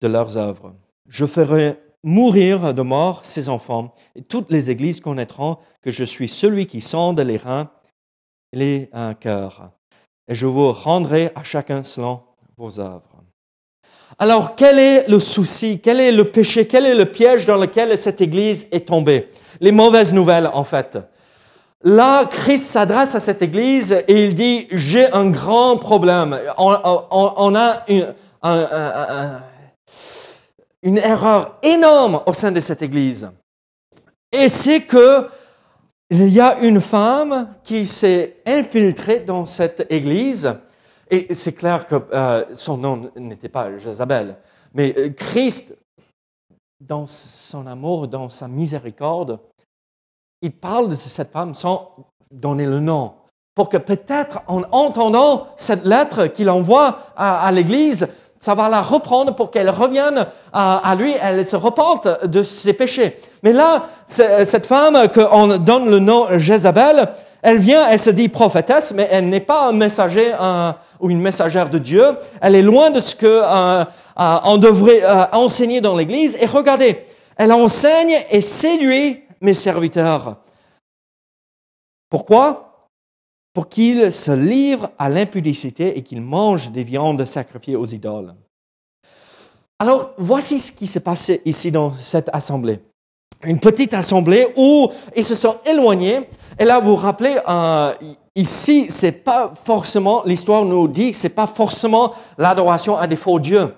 de 0.00 0.08
leurs 0.08 0.36
œuvres. 0.36 0.74
Je 1.08 1.24
ferai 1.24 1.78
mourir 2.06 2.72
de 2.72 2.82
mort 2.82 3.24
ses 3.24 3.48
enfants, 3.48 3.92
et 4.14 4.22
toutes 4.22 4.50
les 4.50 4.70
églises 4.70 5.00
connaîtront 5.00 5.58
que 5.82 5.90
je 5.90 6.04
suis 6.04 6.28
celui 6.28 6.66
qui 6.66 6.80
sonde 6.80 7.18
les 7.20 7.36
reins 7.36 7.68
et 8.52 8.56
les 8.56 8.90
cœurs, 9.20 9.70
et 10.28 10.34
je 10.34 10.46
vous 10.46 10.72
rendrai 10.72 11.32
à 11.34 11.42
chacun 11.42 11.82
selon 11.82 12.20
vos 12.56 12.78
œuvres. 12.80 13.02
Alors, 14.18 14.54
quel 14.54 14.78
est 14.78 15.08
le 15.08 15.18
souci, 15.18 15.80
quel 15.80 15.98
est 16.00 16.12
le 16.12 16.30
péché, 16.30 16.66
quel 16.68 16.86
est 16.86 16.94
le 16.94 17.06
piège 17.06 17.44
dans 17.44 17.56
lequel 17.56 17.98
cette 17.98 18.20
église 18.20 18.68
est 18.70 18.86
tombée? 18.86 19.28
Les 19.60 19.72
mauvaises 19.72 20.14
nouvelles, 20.14 20.48
en 20.52 20.64
fait. 20.64 20.96
Là, 21.82 22.24
Christ 22.24 22.64
s'adresse 22.64 23.14
à 23.14 23.20
cette 23.20 23.42
église 23.42 23.92
et 24.08 24.24
il 24.24 24.34
dit, 24.34 24.68
j'ai 24.70 25.12
un 25.12 25.28
grand 25.30 25.76
problème. 25.76 26.38
On, 26.56 27.54
a 27.54 27.84
une, 27.88 28.14
une 30.86 30.98
erreur 30.98 31.58
énorme 31.62 32.22
au 32.26 32.32
sein 32.32 32.52
de 32.52 32.60
cette 32.60 32.80
église. 32.80 33.28
Et 34.30 34.48
c'est 34.48 34.82
que 34.82 35.28
il 36.10 36.28
y 36.28 36.40
a 36.40 36.60
une 36.60 36.80
femme 36.80 37.56
qui 37.64 37.84
s'est 37.84 38.36
infiltrée 38.46 39.18
dans 39.18 39.44
cette 39.46 39.84
église. 39.90 40.54
Et 41.10 41.34
c'est 41.34 41.54
clair 41.54 41.86
que 41.86 41.96
euh, 42.12 42.44
son 42.54 42.76
nom 42.76 43.10
n'était 43.16 43.48
pas 43.48 43.76
Jézabel, 43.76 44.36
mais 44.74 44.94
euh, 44.96 45.08
Christ, 45.10 45.76
dans 46.80 47.08
son 47.08 47.66
amour, 47.66 48.06
dans 48.06 48.28
sa 48.28 48.46
miséricorde, 48.46 49.40
il 50.42 50.52
parle 50.52 50.90
de 50.90 50.94
cette 50.94 51.32
femme 51.32 51.54
sans 51.56 51.96
donner 52.30 52.66
le 52.66 52.78
nom. 52.78 53.14
Pour 53.56 53.68
que 53.68 53.78
peut-être 53.78 54.42
en 54.46 54.62
entendant 54.70 55.48
cette 55.56 55.84
lettre 55.84 56.26
qu'il 56.26 56.50
envoie 56.50 56.98
à, 57.16 57.50
l'Église, 57.50 58.06
ça 58.46 58.54
va 58.54 58.68
la 58.68 58.80
reprendre 58.80 59.34
pour 59.34 59.50
qu'elle 59.50 59.70
revienne 59.70 60.24
à, 60.52 60.94
lui, 60.96 61.12
elle 61.20 61.44
se 61.44 61.56
repente 61.56 62.06
de 62.22 62.44
ses 62.44 62.74
péchés. 62.74 63.18
Mais 63.42 63.52
là, 63.52 63.86
cette 64.06 64.68
femme 64.68 65.08
qu'on 65.12 65.48
donne 65.58 65.90
le 65.90 65.98
nom 65.98 66.26
Jézabel, 66.38 67.08
elle 67.42 67.58
vient, 67.58 67.88
elle 67.88 67.98
se 67.98 68.10
dit 68.10 68.28
prophétesse, 68.28 68.92
mais 68.94 69.08
elle 69.10 69.28
n'est 69.30 69.40
pas 69.40 69.66
un 69.66 69.72
messager 69.72 70.32
ou 71.00 71.10
une 71.10 71.20
messagère 71.20 71.70
de 71.70 71.78
Dieu. 71.78 72.04
Elle 72.40 72.54
est 72.54 72.62
loin 72.62 72.90
de 72.90 73.00
ce 73.00 73.16
que 73.16 73.26
euh, 73.26 73.82
euh, 73.82 74.38
on 74.44 74.58
devrait 74.58 75.02
euh, 75.02 75.24
enseigner 75.32 75.80
dans 75.80 75.96
l'Église. 75.96 76.38
Et 76.40 76.46
regardez, 76.46 77.04
elle 77.36 77.50
enseigne 77.50 78.14
et 78.30 78.42
séduit 78.42 79.24
mes 79.40 79.54
serviteurs. 79.54 80.36
Pourquoi? 82.08 82.65
Pour 83.56 83.70
qu'ils 83.70 84.12
se 84.12 84.32
livrent 84.32 84.90
à 84.98 85.08
l'impudicité 85.08 85.96
et 85.96 86.02
qu'ils 86.02 86.20
mangent 86.20 86.70
des 86.70 86.84
viandes 86.84 87.24
sacrifiées 87.24 87.74
aux 87.74 87.86
idoles. 87.86 88.34
Alors, 89.78 90.10
voici 90.18 90.60
ce 90.60 90.70
qui 90.70 90.86
s'est 90.86 91.00
passé 91.00 91.40
ici 91.46 91.70
dans 91.70 91.90
cette 91.92 92.28
assemblée. 92.34 92.80
Une 93.44 93.58
petite 93.58 93.94
assemblée 93.94 94.46
où 94.58 94.90
ils 95.16 95.24
se 95.24 95.34
sont 95.34 95.56
éloignés. 95.64 96.28
Et 96.58 96.66
là, 96.66 96.80
vous 96.80 96.90
vous 96.90 96.96
rappelez, 96.96 97.38
euh, 97.48 97.94
ici, 98.34 98.88
c'est 98.90 99.24
pas 99.24 99.54
forcément, 99.64 100.22
l'histoire 100.26 100.66
nous 100.66 100.86
dit, 100.86 101.14
c'est 101.14 101.30
pas 101.30 101.46
forcément 101.46 102.12
l'adoration 102.36 102.98
à 102.98 103.06
des 103.06 103.16
faux 103.16 103.40
dieux. 103.40 103.72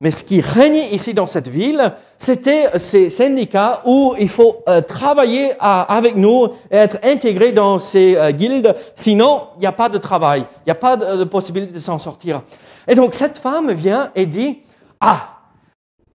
Mais 0.00 0.10
ce 0.10 0.24
qui 0.24 0.40
régnait 0.40 0.88
ici 0.90 1.14
dans 1.14 1.26
cette 1.26 1.48
ville, 1.48 1.94
c'était 2.18 2.78
ces 2.78 3.10
syndicats 3.10 3.80
où 3.84 4.14
il 4.18 4.28
faut 4.28 4.62
euh, 4.68 4.80
travailler 4.80 5.52
avec 5.60 6.16
nous 6.16 6.48
et 6.70 6.76
être 6.76 6.98
intégré 7.02 7.52
dans 7.52 7.78
ces 7.78 8.16
euh, 8.16 8.32
guildes. 8.32 8.74
Sinon, 8.94 9.48
il 9.56 9.60
n'y 9.60 9.66
a 9.66 9.72
pas 9.72 9.88
de 9.88 9.98
travail, 9.98 10.40
il 10.40 10.66
n'y 10.66 10.72
a 10.72 10.76
pas 10.76 10.96
de, 10.96 11.24
possibilité 11.24 11.72
de 11.72 11.78
s'en 11.78 11.98
sortir. 11.98 12.42
Et 12.88 12.94
donc 12.94 13.14
cette 13.14 13.38
femme 13.38 13.70
vient 13.72 14.10
et 14.14 14.26
dit, 14.26 14.58
ah, 15.00 15.38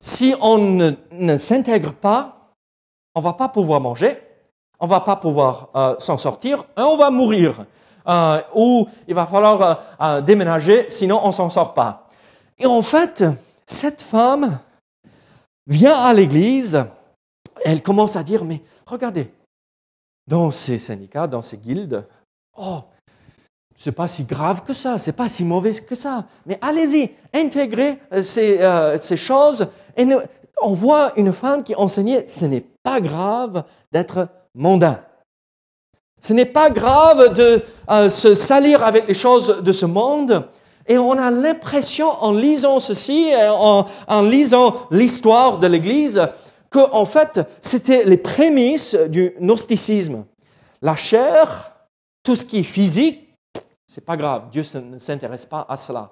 si 0.01 0.35
on 0.41 0.57
ne, 1.11 1.37
s'intègre 1.37 1.93
pas, 1.93 2.53
on 3.15 3.21
va 3.21 3.33
pas 3.33 3.47
pouvoir 3.47 3.79
manger, 3.79 4.19
on 4.79 4.87
va 4.87 4.99
pas 4.99 5.15
pouvoir 5.15 5.69
euh, 5.75 5.95
s'en 5.99 6.17
sortir 6.17 6.65
on 6.77 6.97
va 6.97 7.09
mourir. 7.09 7.65
ou 8.55 8.87
il 9.07 9.13
va 9.13 9.25
falloir 9.25 10.23
déménager, 10.23 10.85
sinon 10.89 11.19
on 11.23 11.31
s'en 11.31 11.49
sort 11.49 11.73
pas. 11.73 12.07
Et 12.57 12.65
en 12.65 12.81
fait, 12.81 13.23
cette 13.69 14.01
femme 14.01 14.59
vient 15.67 15.97
à 15.97 16.13
l'église, 16.13 16.83
elle 17.63 17.81
commence 17.81 18.15
à 18.15 18.23
dire, 18.23 18.43
mais 18.43 18.61
regardez, 18.85 19.31
dans 20.27 20.51
ces 20.51 20.77
syndicats, 20.77 21.27
dans 21.27 21.41
ces 21.41 21.57
guildes, 21.57 22.05
oh, 22.57 22.81
c'est 23.75 23.93
pas 23.93 24.07
si 24.07 24.23
grave 24.23 24.63
que 24.63 24.73
ça, 24.73 24.97
c'est 24.97 25.13
pas 25.13 25.29
si 25.29 25.45
mauvais 25.45 25.71
que 25.71 25.95
ça. 25.95 26.25
Mais 26.45 26.57
allez-y, 26.61 27.11
intégrez 27.33 27.99
euh, 28.11 28.21
ces, 28.21 28.59
euh, 28.59 28.97
ces 28.97 29.15
choses. 29.15 29.67
Et 29.95 30.05
on 30.61 30.73
voit 30.73 31.13
une 31.15 31.31
femme 31.31 31.63
qui 31.63 31.75
enseignait, 31.75 32.25
ce 32.25 32.45
n'est 32.45 32.65
pas 32.83 32.99
grave 32.99 33.63
d'être 33.91 34.27
mondain. 34.53 35.01
Ce 36.21 36.33
n'est 36.33 36.45
pas 36.45 36.69
grave 36.69 37.33
de 37.33 37.63
euh, 37.89 38.09
se 38.09 38.33
salir 38.33 38.83
avec 38.83 39.07
les 39.07 39.13
choses 39.13 39.61
de 39.63 39.71
ce 39.71 39.85
monde. 39.85 40.49
Et 40.89 40.97
on 40.97 41.13
a 41.13 41.31
l'impression, 41.31 42.09
en 42.21 42.33
lisant 42.33 42.79
ceci, 42.79 43.31
en, 43.35 43.85
en 44.07 44.21
lisant 44.23 44.87
l'histoire 44.91 45.59
de 45.59 45.67
l'Église, 45.67 46.27
que 46.69 46.79
en 46.91 47.05
fait, 47.05 47.39
c'était 47.61 48.03
les 48.05 48.17
prémices 48.17 48.95
du 48.95 49.33
gnosticisme. 49.39 50.25
La 50.81 50.95
chair, 50.95 51.71
tout 52.23 52.35
ce 52.35 52.43
qui 52.43 52.59
est 52.59 52.63
physique, 52.63 53.29
c'est 53.87 54.03
pas 54.03 54.17
grave. 54.17 54.49
Dieu 54.51 54.63
ne 54.75 54.97
s'intéresse 54.97 55.45
pas 55.45 55.65
à 55.69 55.77
cela. 55.77 56.11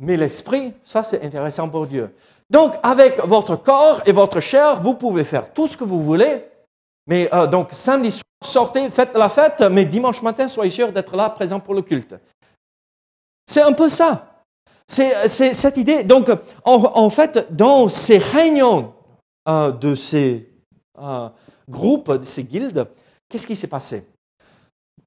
Mais 0.00 0.16
l'esprit, 0.16 0.72
ça 0.82 1.02
c'est 1.02 1.22
intéressant 1.22 1.68
pour 1.68 1.86
Dieu. 1.86 2.14
Donc, 2.50 2.74
avec 2.82 3.18
votre 3.24 3.56
corps 3.56 4.00
et 4.06 4.12
votre 4.12 4.40
chair, 4.40 4.80
vous 4.80 4.94
pouvez 4.94 5.24
faire 5.24 5.52
tout 5.52 5.66
ce 5.66 5.76
que 5.76 5.84
vous 5.84 6.02
voulez. 6.02 6.44
Mais 7.06 7.28
euh, 7.34 7.46
donc, 7.46 7.68
samedi 7.72 8.10
soir, 8.10 8.22
sortez, 8.42 8.88
faites 8.90 9.14
la 9.14 9.28
fête, 9.28 9.60
mais 9.60 9.84
dimanche 9.84 10.22
matin, 10.22 10.46
soyez 10.48 10.70
sûr 10.70 10.92
d'être 10.92 11.16
là, 11.16 11.30
présent 11.30 11.60
pour 11.60 11.74
le 11.74 11.82
culte. 11.82 12.14
C'est 13.48 13.62
un 13.62 13.72
peu 13.72 13.88
ça. 13.88 14.26
C'est 14.86 15.54
cette 15.54 15.78
idée. 15.78 16.04
Donc, 16.04 16.30
en, 16.64 17.10
fait, 17.10 17.46
dans 17.50 17.88
ces 17.88 18.18
réunions 18.18 18.92
euh, 19.48 19.72
de 19.72 19.94
ces 19.94 20.50
euh, 21.00 21.28
groupes, 21.68 22.12
de 22.12 22.24
ces 22.24 22.44
guildes, 22.44 22.86
qu'est-ce 23.28 23.46
qui 23.46 23.56
s'est 23.56 23.68
passé? 23.68 24.06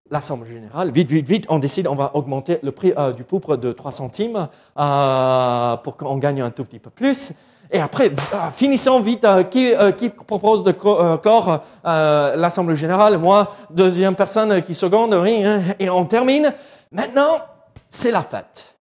L'Assemblée 0.09 0.49
générale, 0.49 0.91
vite, 0.91 1.09
vite, 1.09 1.25
vite, 1.25 1.45
on 1.49 1.59
décide, 1.59 1.87
on 1.87 1.95
va 1.95 2.11
augmenter 2.15 2.59
le 2.63 2.71
prix 2.71 2.93
euh, 2.97 3.13
du 3.13 3.23
poupre 3.23 3.55
de 3.57 3.71
3 3.71 3.91
centimes 3.91 4.49
pour 4.75 5.97
qu'on 5.97 6.17
gagne 6.17 6.41
un 6.41 6.51
tout 6.51 6.65
petit 6.65 6.79
peu 6.79 6.89
plus. 6.89 7.31
Et 7.71 7.79
après, 7.79 8.11
finissons 8.55 8.99
vite, 9.01 9.25
qui, 9.51 10.09
propose 10.27 10.63
de 10.63 10.71
clore 10.71 11.63
l'Assemblée 11.83 12.75
générale? 12.75 13.17
Moi, 13.19 13.55
deuxième 13.69 14.15
personne 14.15 14.61
qui 14.63 14.73
seconde, 14.73 15.13
et 15.79 15.89
on 15.89 16.05
termine. 16.05 16.53
Maintenant, 16.91 17.37
c'est 17.91 18.11
la 18.11 18.23
fête. 18.23 18.75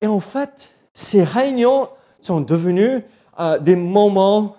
Et 0.00 0.06
en 0.06 0.20
fait, 0.20 0.74
ces 0.94 1.24
réunions 1.24 1.90
sont 2.20 2.40
devenues 2.40 3.02
euh, 3.38 3.58
des 3.58 3.76
moments 3.76 4.56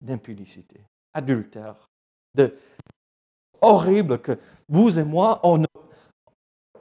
d'impudicité, 0.00 0.80
adultère, 1.14 1.88
de 2.34 2.56
horrible 3.60 4.20
que 4.20 4.38
vous 4.68 4.98
et 4.98 5.04
moi, 5.04 5.40
on, 5.42 5.64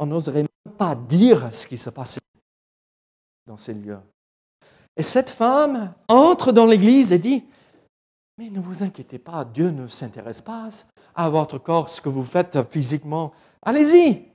n'oserait 0.06 0.44
même 0.44 0.76
pas 0.78 0.96
dire 0.96 1.54
ce 1.54 1.68
qui 1.68 1.78
se 1.78 1.90
passait 1.90 2.22
dans 3.46 3.58
ces 3.58 3.74
lieux. 3.74 4.00
Et 4.98 5.04
cette 5.04 5.30
femme 5.30 5.94
entre 6.08 6.52
dans 6.52 6.66
l'église 6.66 7.12
et 7.14 7.20
dit, 7.20 7.44
mais 8.38 8.50
ne 8.50 8.60
vous 8.60 8.82
inquiétez 8.82 9.20
pas, 9.20 9.46
Dieu 9.46 9.70
ne 9.70 9.88
s'intéresse 9.88 10.42
pas 10.42 10.70
à 11.16 11.30
votre 11.30 11.60
corps, 11.60 11.90
ce 11.90 12.02
que 12.02 12.10
vous 12.10 12.26
faites 12.26 12.62
physiquement. 12.72 13.32
Allez-y. 13.62 14.31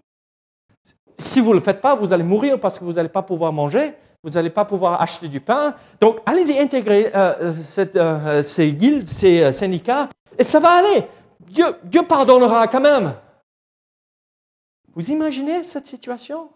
Si 1.18 1.40
vous 1.40 1.50
ne 1.50 1.54
le 1.54 1.60
faites 1.60 1.80
pas, 1.80 1.94
vous 1.94 2.12
allez 2.12 2.22
mourir 2.22 2.60
parce 2.60 2.78
que 2.78 2.84
vous 2.84 2.94
n'allez 2.94 3.08
pas 3.08 3.22
pouvoir 3.22 3.52
manger, 3.52 3.94
vous 4.22 4.30
n'allez 4.30 4.50
pas 4.50 4.64
pouvoir 4.64 5.00
acheter 5.00 5.28
du 5.28 5.40
pain. 5.40 5.74
Donc, 6.00 6.20
allez-y 6.26 6.58
intégrer 6.58 7.10
euh, 7.14 7.54
cette, 7.60 7.96
euh, 7.96 8.42
ces 8.42 8.72
guildes, 8.72 9.08
ces 9.08 9.42
euh, 9.42 9.52
syndicats, 9.52 10.08
et 10.38 10.42
ça 10.42 10.60
va 10.60 10.72
aller. 10.72 11.06
Dieu, 11.40 12.02
pardonnera 12.06 12.68
quand 12.68 12.80
même. 12.80 13.14
Vous 14.94 15.10
imaginez 15.10 15.62
cette 15.62 15.86
situation? 15.86 16.50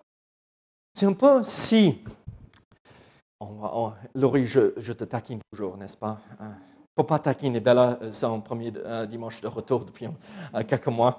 C'est 0.94 1.06
un 1.06 1.12
peu 1.12 1.42
si. 1.44 2.02
Laurie, 4.14 4.46
je, 4.46 4.72
je, 4.76 4.92
te 4.92 5.04
taquine 5.04 5.40
toujours, 5.50 5.76
n'est-ce 5.76 5.96
pas? 5.96 6.18
Hein? 6.40 6.52
Faut 7.00 7.04
pas 7.04 7.18
taquiner 7.18 7.60
Bella, 7.60 7.98
un 8.22 8.40
premier 8.40 8.74
dimanche 9.08 9.40
de 9.40 9.48
retour 9.48 9.86
depuis 9.86 10.06
quelques 10.68 10.88
mois. 10.88 11.18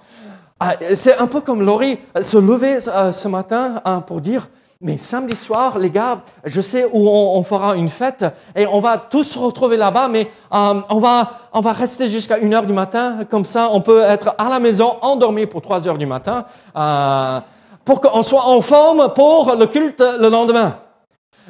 Ah, 0.60 0.76
c'est 0.94 1.17
un 1.17 1.26
peu 1.26 1.41
comme 1.41 1.63
Laurie 1.63 1.98
se 2.22 2.38
lever 2.38 2.80
ce 2.80 3.28
matin 3.28 3.82
hein, 3.84 4.02
pour 4.02 4.22
dire 4.22 4.48
mais 4.80 4.98
samedi 4.98 5.36
soir, 5.36 5.80
les 5.80 5.89
gars, 5.89 6.22
je 6.44 6.62
sais 6.62 6.86
où 6.86 7.10
on, 7.10 7.41
fera 7.41 7.76
une 7.76 7.89
fête 7.89 8.24
et 8.56 8.67
on 8.67 8.80
va 8.80 9.00
tous 9.00 9.24
se 9.24 9.39
retrouver 9.39 9.76
là-bas, 9.76 10.08
mais 10.08 10.30
euh, 10.54 10.82
on 10.88 11.00
va 11.00 11.32
on 11.52 11.62
va 11.62 11.72
rester 11.72 12.08
jusqu'à 12.08 12.38
une 12.38 12.54
heure 12.54 12.67
du 12.67 12.74
matin, 12.74 13.26
comme 13.28 13.46
ça 13.46 13.70
on 13.72 13.82
peut 13.82 14.04
être 14.04 14.36
à 14.38 14.50
la 14.50 14.60
maison 14.60 14.98
endormi 15.02 15.48
pour 15.48 15.63
trois 15.63 15.88
heures 15.88 15.98
du 15.98 16.06
matin, 16.06 16.46
euh, 16.76 17.39
pour 17.84 18.02
qu'on 18.02 18.22
soit 18.22 18.46
en 18.46 18.62
forme 18.62 19.13
pour 19.15 19.56
le 19.56 19.65
culte 19.65 20.04
le 20.20 20.30
lendemain. 20.30 20.78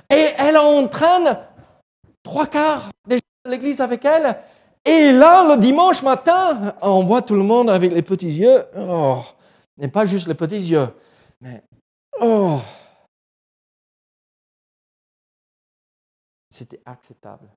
Et 0.09 0.27
elle 0.37 0.57
entraîne 0.57 1.37
trois 2.23 2.45
quarts 2.45 2.91
des 3.05 3.19
l'église 3.45 3.81
avec 3.81 4.05
elle. 4.05 4.37
Et 4.83 5.11
là, 5.11 5.53
le 5.53 5.59
dimanche 5.59 6.01
matin, 6.01 6.75
on 6.81 7.03
voit 7.03 7.21
tout 7.21 7.35
le 7.35 7.43
monde 7.43 7.69
avec 7.69 7.91
les 7.91 8.01
petits 8.01 8.31
yeux. 8.31 8.65
Oh, 8.75 9.21
et 9.79 9.87
pas 9.87 10.05
juste 10.05 10.27
les 10.27 10.35
petits 10.35 10.55
yeux, 10.55 10.87
mais 11.39 11.63
oh. 12.19 12.59
c'était 16.51 16.81
acceptable, 16.85 17.49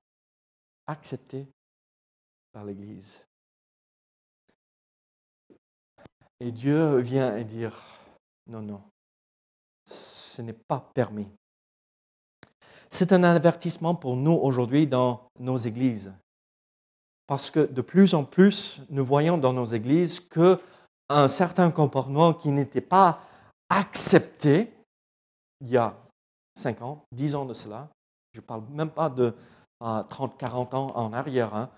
accepté 0.87 1.47
par 2.51 2.63
l'Église. 2.63 3.23
Et 6.39 6.51
Dieu 6.51 6.97
vient 6.99 7.35
et 7.35 7.43
dire, 7.43 7.75
non, 8.47 8.61
non, 8.61 8.81
ce 9.85 10.41
n'est 10.41 10.53
pas 10.53 10.79
permis. 10.93 11.29
C'est 12.95 13.11
un 13.11 13.25
avertissement 13.25 13.93
pour 13.93 14.15
nous 14.15 14.31
aujourd'hui 14.31 14.87
dans 14.87 15.27
nos 15.37 15.57
églises. 15.57 16.13
Parce 17.27 17.51
que 17.51 17.59
de 17.59 17.81
plus 17.81 18.13
en 18.13 18.23
plus, 18.23 18.79
nous 18.89 19.03
voyons 19.03 19.37
dans 19.37 19.51
nos 19.51 19.65
églises 19.65 20.21
que 20.21 20.57
un 21.09 21.27
certain 21.27 21.71
comportement 21.71 22.33
qui 22.33 22.51
n'était 22.51 22.79
pas 22.79 23.19
accepté 23.69 24.71
il 25.59 25.71
y 25.71 25.75
a 25.75 25.93
5 26.57 26.81
ans, 26.83 27.03
10 27.11 27.35
ans 27.35 27.43
de 27.43 27.53
cela, 27.53 27.89
je 28.31 28.39
ne 28.39 28.45
parle 28.45 28.63
même 28.69 28.91
pas 28.91 29.09
de 29.09 29.33
30, 29.81 30.37
40 30.37 30.73
ans 30.73 30.91
en 30.95 31.11
arrière, 31.11 31.53
hein, 31.53 31.69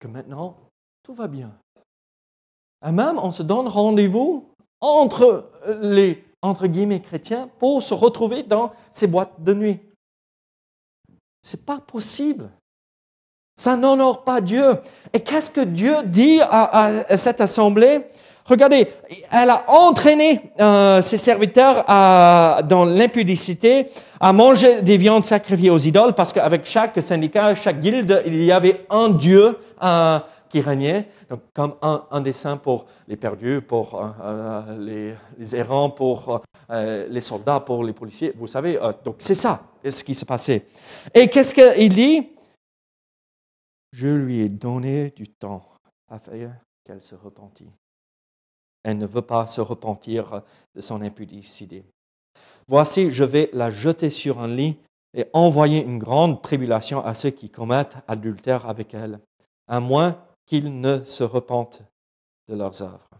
que 0.00 0.08
maintenant, 0.08 0.56
tout 1.04 1.14
va 1.14 1.28
bien. 1.28 1.52
Et 2.84 2.90
même, 2.90 3.20
on 3.20 3.30
se 3.30 3.44
donne 3.44 3.68
rendez-vous 3.68 4.50
entre 4.80 5.48
les, 5.80 6.24
entre 6.42 6.66
guillemets, 6.66 7.02
chrétiens 7.02 7.48
pour 7.60 7.84
se 7.84 7.94
retrouver 7.94 8.42
dans 8.42 8.72
ces 8.90 9.06
boîtes 9.06 9.40
de 9.40 9.54
nuit. 9.54 9.80
Ce 11.46 11.56
n'est 11.56 11.62
pas 11.62 11.78
possible. 11.78 12.50
Ça 13.54 13.76
n'honore 13.76 14.24
pas 14.24 14.40
Dieu. 14.40 14.64
Et 15.12 15.20
qu'est-ce 15.20 15.48
que 15.48 15.60
Dieu 15.60 15.94
dit 16.04 16.40
à 16.42 17.16
cette 17.16 17.40
assemblée? 17.40 18.00
Regardez, 18.46 18.88
elle 19.30 19.50
a 19.50 19.64
entraîné 19.68 20.52
euh, 20.58 21.00
ses 21.02 21.16
serviteurs 21.16 21.84
à, 21.86 22.62
dans 22.68 22.84
l'impudicité 22.84 23.86
à 24.18 24.32
manger 24.32 24.82
des 24.82 24.96
viandes 24.96 25.24
sacrifiées 25.24 25.70
aux 25.70 25.78
idoles 25.78 26.14
parce 26.14 26.32
qu'avec 26.32 26.64
chaque 26.64 27.00
syndicat, 27.00 27.54
chaque 27.54 27.80
guilde, 27.80 28.22
il 28.26 28.42
y 28.42 28.50
avait 28.50 28.84
un 28.90 29.10
dieu 29.10 29.56
qui 30.48 30.60
régnait. 30.60 31.08
Comme 31.54 31.76
un, 31.82 32.06
un 32.10 32.20
des 32.20 32.32
saints 32.32 32.56
pour 32.56 32.86
les 33.08 33.16
perdus, 33.16 33.60
pour 33.60 34.00
euh, 34.00 34.10
euh 34.20 35.16
les, 35.38 35.56
errants, 35.56 35.90
pour 35.90 36.42
euh, 36.70 37.06
les 37.08 37.20
soldats, 37.20 37.60
pour 37.60 37.84
les 37.84 37.92
policiers. 37.92 38.32
Vous 38.36 38.46
savez, 38.46 38.78
donc 39.04 39.16
c'est 39.18 39.34
ça 39.34 39.62
ce 39.88 40.04
qui 40.04 40.14
s'est 40.14 40.26
passé. 40.26 40.66
Et 41.14 41.28
qu'est-ce 41.28 41.54
qu'il 41.54 41.94
dit? 41.94 42.28
Je 43.92 44.08
lui 44.08 44.40
ai 44.40 44.48
donné 44.48 45.10
du 45.10 45.28
temps 45.28 45.64
afin 46.08 46.50
qu'elle 46.84 47.02
se 47.02 47.14
repentit. 47.14 47.70
Elle 48.82 48.98
ne 48.98 49.06
veut 49.06 49.22
pas 49.22 49.46
se 49.46 49.60
repentir 49.60 50.42
de 50.74 50.80
son 50.80 51.02
impudicité. 51.02 51.84
Voici, 52.68 53.10
je 53.10 53.24
vais 53.24 53.50
la 53.52 53.70
jeter 53.70 54.10
sur 54.10 54.40
un 54.40 54.48
lit 54.48 54.76
et 55.14 55.26
envoyer 55.32 55.82
une 55.82 55.98
grande 55.98 56.42
tribulation 56.42 57.04
à 57.04 57.14
ceux 57.14 57.30
qui 57.30 57.48
commettent 57.48 57.96
adultère 58.06 58.68
avec 58.68 58.92
elle, 58.94 59.20
à 59.66 59.80
moins 59.80 60.22
qu'ils 60.46 60.80
ne 60.80 61.04
se 61.04 61.24
repentent 61.24 61.82
de 62.48 62.54
leurs 62.54 62.82
œuvres. 62.82 63.10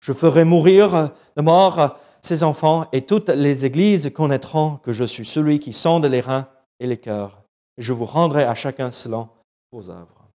Je 0.00 0.12
ferai 0.12 0.44
mourir 0.44 1.12
de 1.36 1.42
mort 1.42 1.98
ses 2.22 2.42
enfants 2.42 2.88
et 2.92 3.06
toutes 3.06 3.28
les 3.28 3.64
églises 3.64 4.12
connaîtront 4.12 4.76
que 4.78 4.92
je 4.92 5.04
suis 5.04 5.24
celui 5.24 5.58
qui 5.58 5.72
sonde 5.72 6.04
les 6.04 6.20
reins 6.20 6.48
et 6.80 6.86
les 6.86 6.98
cœurs, 6.98 7.42
je 7.78 7.92
vous 7.92 8.04
rendrai 8.04 8.44
à 8.44 8.54
chacun 8.54 8.90
selon 8.90 9.28
vos 9.72 9.90
œuvres. 9.90 10.28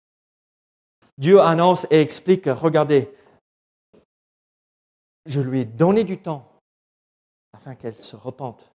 Dieu 1.19 1.41
annonce 1.41 1.87
et 1.91 2.01
explique, 2.01 2.47
regardez, 2.47 3.13
je 5.27 5.41
lui 5.41 5.61
ai 5.61 5.65
donné 5.65 6.05
du 6.05 6.19
temps 6.19 6.49
afin 7.53 7.75
qu'elle 7.75 7.97
se 7.97 8.17
repente. 8.17 8.73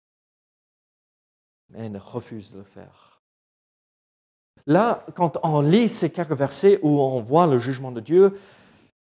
Mais 1.70 1.86
elle 1.86 1.98
refuse 1.98 2.52
de 2.52 2.60
le 2.60 2.64
faire. 2.64 3.13
Là, 4.66 5.06
quand 5.16 5.38
on 5.44 5.62
lit 5.62 5.90
ces 5.90 6.12
quelques 6.12 6.32
versets 6.32 6.80
où 6.82 7.02
on 7.02 7.22
voit 7.22 7.48
le 7.48 7.60
jugement 7.60 7.92
de 7.92 8.00
Dieu, 8.00 8.40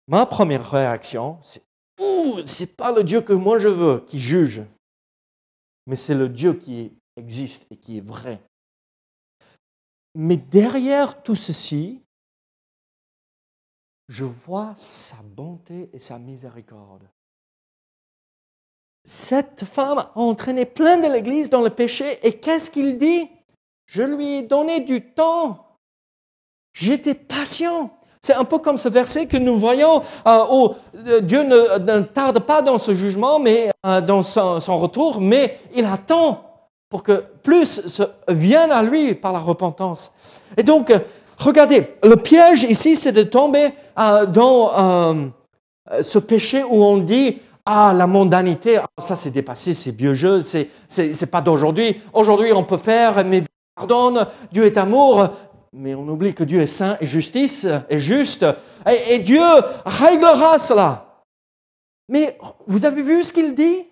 ma 0.07 0.25
première 0.25 0.69
réaction, 0.69 1.39
c'est 1.41 1.63
Ouh, 1.99 2.45
c'est 2.45 2.75
pas 2.77 2.91
le 2.91 3.03
Dieu 3.03 3.21
que 3.21 3.33
moi 3.33 3.57
je 3.57 3.69
veux 3.69 4.01
qui 4.01 4.19
juge, 4.19 4.61
mais 5.87 5.95
c'est 5.95 6.13
le 6.13 6.29
Dieu 6.29 6.53
qui 6.53 6.91
existe 7.15 7.65
et 7.71 7.77
qui 7.77 7.97
est 7.97 8.05
vrai. 8.05 8.39
Mais 10.13 10.37
derrière 10.37 11.23
tout 11.23 11.33
ceci, 11.33 12.03
je 14.09 14.25
vois 14.25 14.75
sa 14.75 15.17
bonté 15.23 15.89
et 15.91 15.99
sa 15.99 16.19
miséricorde 16.19 17.09
cette 19.07 19.63
femme 19.63 19.99
a 19.99 20.11
entraîné 20.15 20.65
plein 20.65 20.97
de 20.97 21.07
l'Église 21.07 21.49
dans 21.49 21.61
le 21.61 21.69
péché 21.69 22.19
et 22.27 22.39
qu'est-ce 22.39 22.69
qu'il 22.69 22.97
dit? 22.97 23.29
Je 23.87 24.03
lui 24.03 24.35
ai 24.35 24.43
donné 24.43 24.81
du 24.81 25.01
temps. 25.01 25.65
J'étais 26.73 27.13
patient. 27.15 27.89
C'est 28.21 28.33
un 28.33 28.43
peu 28.43 28.59
comme 28.59 28.77
ce 28.77 28.89
verset 28.89 29.25
que 29.27 29.37
nous 29.37 29.57
voyons 29.57 30.01
euh, 30.27 30.43
où 30.51 30.75
euh, 31.07 31.21
Dieu 31.21 31.43
ne, 31.43 32.01
tarde 32.01 32.39
pas 32.39 32.61
dans 32.61 32.77
ce 32.77 32.93
jugement, 32.93 33.39
mais 33.39 33.71
euh, 33.85 34.01
dans 34.01 34.21
son, 34.21 34.77
retour, 34.77 35.21
mais 35.21 35.59
il 35.73 35.85
attend 35.85 36.43
pour 36.89 37.03
que 37.03 37.23
plus 37.43 38.01
vienne 38.27 38.71
à 38.71 38.83
lui 38.83 39.13
par 39.13 39.31
la 39.31 39.39
repentance. 39.39 40.11
Et 40.57 40.63
donc, 40.63 40.91
regardez, 41.37 41.95
le 42.03 42.15
piège 42.15 42.63
ici, 42.63 42.95
c'est 42.95 43.11
de 43.11 43.23
tomber 43.23 43.73
dans 43.95 45.31
ce 46.01 46.19
péché 46.19 46.63
où 46.63 46.83
on 46.83 46.97
dit 46.97 47.39
ah, 47.65 47.93
la 47.93 48.07
mondanité, 48.07 48.77
ah, 48.77 48.87
ça 48.99 49.17
c'est 49.17 49.31
dépassé, 49.31 49.73
c'est 49.73 49.91
vieux 49.91 50.13
jeu, 50.13 50.41
c'est, 50.41 51.31
pas 51.31 51.41
d'aujourd'hui. 51.41 52.01
Aujourd'hui, 52.13 52.53
on 52.53 52.63
peut 52.63 52.77
faire, 52.77 53.25
mais 53.25 53.43
pardonne, 53.77 54.27
Dieu 54.51 54.65
est 54.65 54.77
amour, 54.77 55.29
mais 55.71 55.93
on 55.93 56.07
oublie 56.07 56.33
que 56.33 56.43
Dieu 56.43 56.61
est 56.61 56.67
saint 56.67 56.97
et 56.99 57.05
justice 57.05 57.67
et 57.89 57.99
juste, 57.99 58.45
et, 58.87 59.19
Dieu 59.19 59.43
réglera 59.85 60.57
cela. 60.57 61.21
Mais 62.09 62.39
vous 62.65 62.85
avez 62.85 63.03
vu 63.03 63.23
ce 63.23 63.31
qu'il 63.31 63.53
dit? 63.53 63.85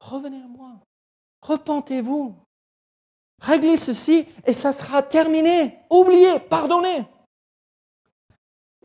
Revenez 0.00 0.42
à 0.42 0.48
moi, 0.48 0.72
repentez-vous, 1.42 2.34
réglez 3.42 3.76
ceci 3.76 4.26
et 4.46 4.52
ça 4.52 4.72
sera 4.72 5.02
terminé. 5.02 5.78
Oubliez, 5.90 6.38
pardonnez. 6.38 7.04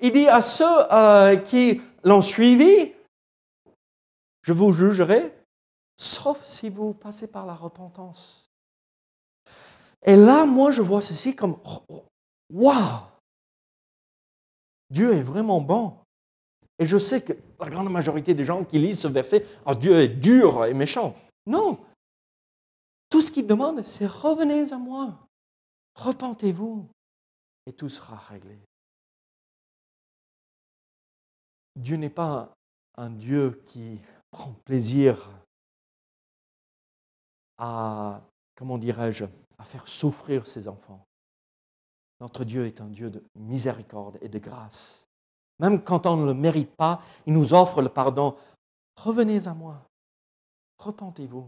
Il 0.02 0.12
dit 0.12 0.28
à 0.28 0.42
ceux 0.42 0.66
euh, 0.92 1.36
qui 1.38 1.82
l'ont 2.04 2.22
suivi, 2.22 2.94
je 4.42 4.54
vous 4.54 4.72
jugerai, 4.72 5.39
sauf 6.00 6.44
si 6.46 6.70
vous 6.70 6.94
passez 6.94 7.28
par 7.28 7.46
la 7.46 7.54
repentance. 7.54 8.50
Et 10.02 10.16
là, 10.16 10.46
moi, 10.46 10.72
je 10.72 10.82
vois 10.82 11.02
ceci 11.02 11.36
comme, 11.36 11.58
waouh, 12.50 13.02
Dieu 14.90 15.14
est 15.14 15.22
vraiment 15.22 15.60
bon. 15.60 15.98
Et 16.80 16.86
je 16.86 16.98
sais 16.98 17.22
que 17.22 17.34
la 17.60 17.70
grande 17.70 17.92
majorité 17.92 18.34
des 18.34 18.46
gens 18.46 18.64
qui 18.64 18.80
lisent 18.80 19.02
ce 19.02 19.10
verset, 19.10 19.46
oh, 19.66 19.76
Dieu 19.76 20.00
est 20.00 20.08
dur 20.08 20.66
et 20.66 20.74
méchant. 20.74 21.14
Non. 21.46 21.78
Tout 23.10 23.22
ce 23.22 23.30
qu'il 23.30 23.46
demande, 23.46 23.82
c'est 23.84 24.08
revenez 24.08 24.72
à 24.72 24.78
moi. 24.78 25.28
Repentez-vous. 25.96 26.88
Et 27.66 27.74
tout 27.74 27.90
sera 27.90 28.16
réglé. 28.16 28.58
Dieu 31.76 31.98
n'est 31.98 32.10
pas 32.10 32.54
un 32.96 33.10
Dieu 33.10 33.62
qui 33.68 34.00
prend 34.32 34.54
plaisir 34.64 35.30
à, 37.60 38.22
comment 38.56 38.78
dirais-je, 38.78 39.26
à 39.58 39.64
faire 39.64 39.88
souffrir 39.88 40.48
ses 40.48 40.68
enfants. 40.68 41.06
Notre 42.22 42.44
Dieu 42.44 42.66
est 42.66 42.82
un 42.82 42.88
Dieu 42.88 43.10
de 43.10 43.24
miséricorde 43.36 44.18
et 44.22 44.30
de 44.30 44.40
grâce. 44.40 45.06
Même 45.60 45.84
quand 45.84 46.06
on 46.06 46.18
ne 46.18 46.26
le 46.26 46.34
mérite 46.34 46.76
pas, 46.76 47.02
il 47.28 47.34
nous 47.34 47.54
offre 47.54 47.82
le 47.82 47.90
pardon. 47.90 48.36
Revenez 48.96 49.48
à 49.48 49.54
moi. 49.54 49.82
Repentez-vous. 50.80 51.48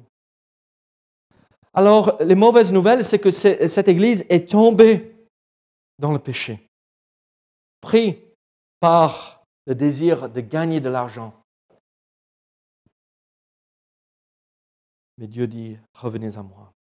Alors, 1.73 2.21
les 2.21 2.35
mauvaises 2.35 2.73
nouvelles, 2.73 3.05
c'est 3.05 3.19
que 3.19 3.31
cette 3.31 3.87
Église 3.87 4.25
est 4.27 4.49
tombée 4.49 5.15
dans 5.97 6.11
le 6.11 6.19
péché, 6.19 6.67
pris 7.79 8.19
par 8.81 9.43
le 9.67 9.75
désir 9.75 10.29
de 10.29 10.41
gagner 10.41 10.81
de 10.81 10.89
l'argent. 10.89 11.33
Mais 15.21 15.27
Dieu 15.27 15.45
dit, 15.45 15.77
revenez 15.93 16.35
à 16.35 16.41
moi. 16.41 16.73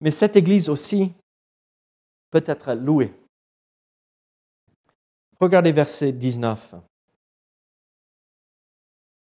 Mais 0.00 0.10
cette 0.10 0.36
Église 0.36 0.70
aussi 0.70 1.12
peut 2.30 2.42
être 2.46 2.72
louée. 2.72 3.12
Regardez 5.38 5.70
verset 5.70 6.12
19. 6.12 6.76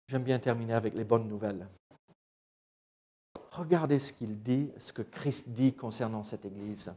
J'aime 0.06 0.22
bien 0.22 0.38
terminer 0.38 0.74
avec 0.74 0.94
les 0.94 1.02
bonnes 1.02 1.26
nouvelles. 1.26 1.66
Regardez 3.50 3.98
ce 3.98 4.12
qu'il 4.12 4.40
dit, 4.40 4.70
ce 4.78 4.92
que 4.92 5.02
Christ 5.02 5.48
dit 5.48 5.74
concernant 5.74 6.22
cette 6.22 6.44
Église. 6.44 6.94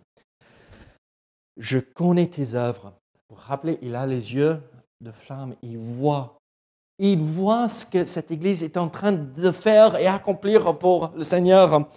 Je 1.58 1.80
connais 1.80 2.30
tes 2.30 2.54
œuvres. 2.54 2.94
Vous 3.30 3.36
vous 3.36 3.42
rappelez, 3.42 3.80
il 3.82 3.96
a 3.96 4.06
les 4.06 4.36
yeux 4.36 4.62
de 5.02 5.12
flamme, 5.12 5.56
il 5.64 5.80
voit. 5.80 6.38
Il 7.04 7.18
voit 7.18 7.68
ce 7.68 7.84
que 7.84 8.06
cette 8.06 8.30
Église 8.30 8.62
est 8.62 8.78
en 8.78 8.88
train 8.88 9.12
de 9.12 9.50
faire 9.50 9.98
et 9.98 10.06
accomplir 10.06 10.78
pour 10.78 11.10
le 11.18 11.24
Seigneur. 11.24 11.88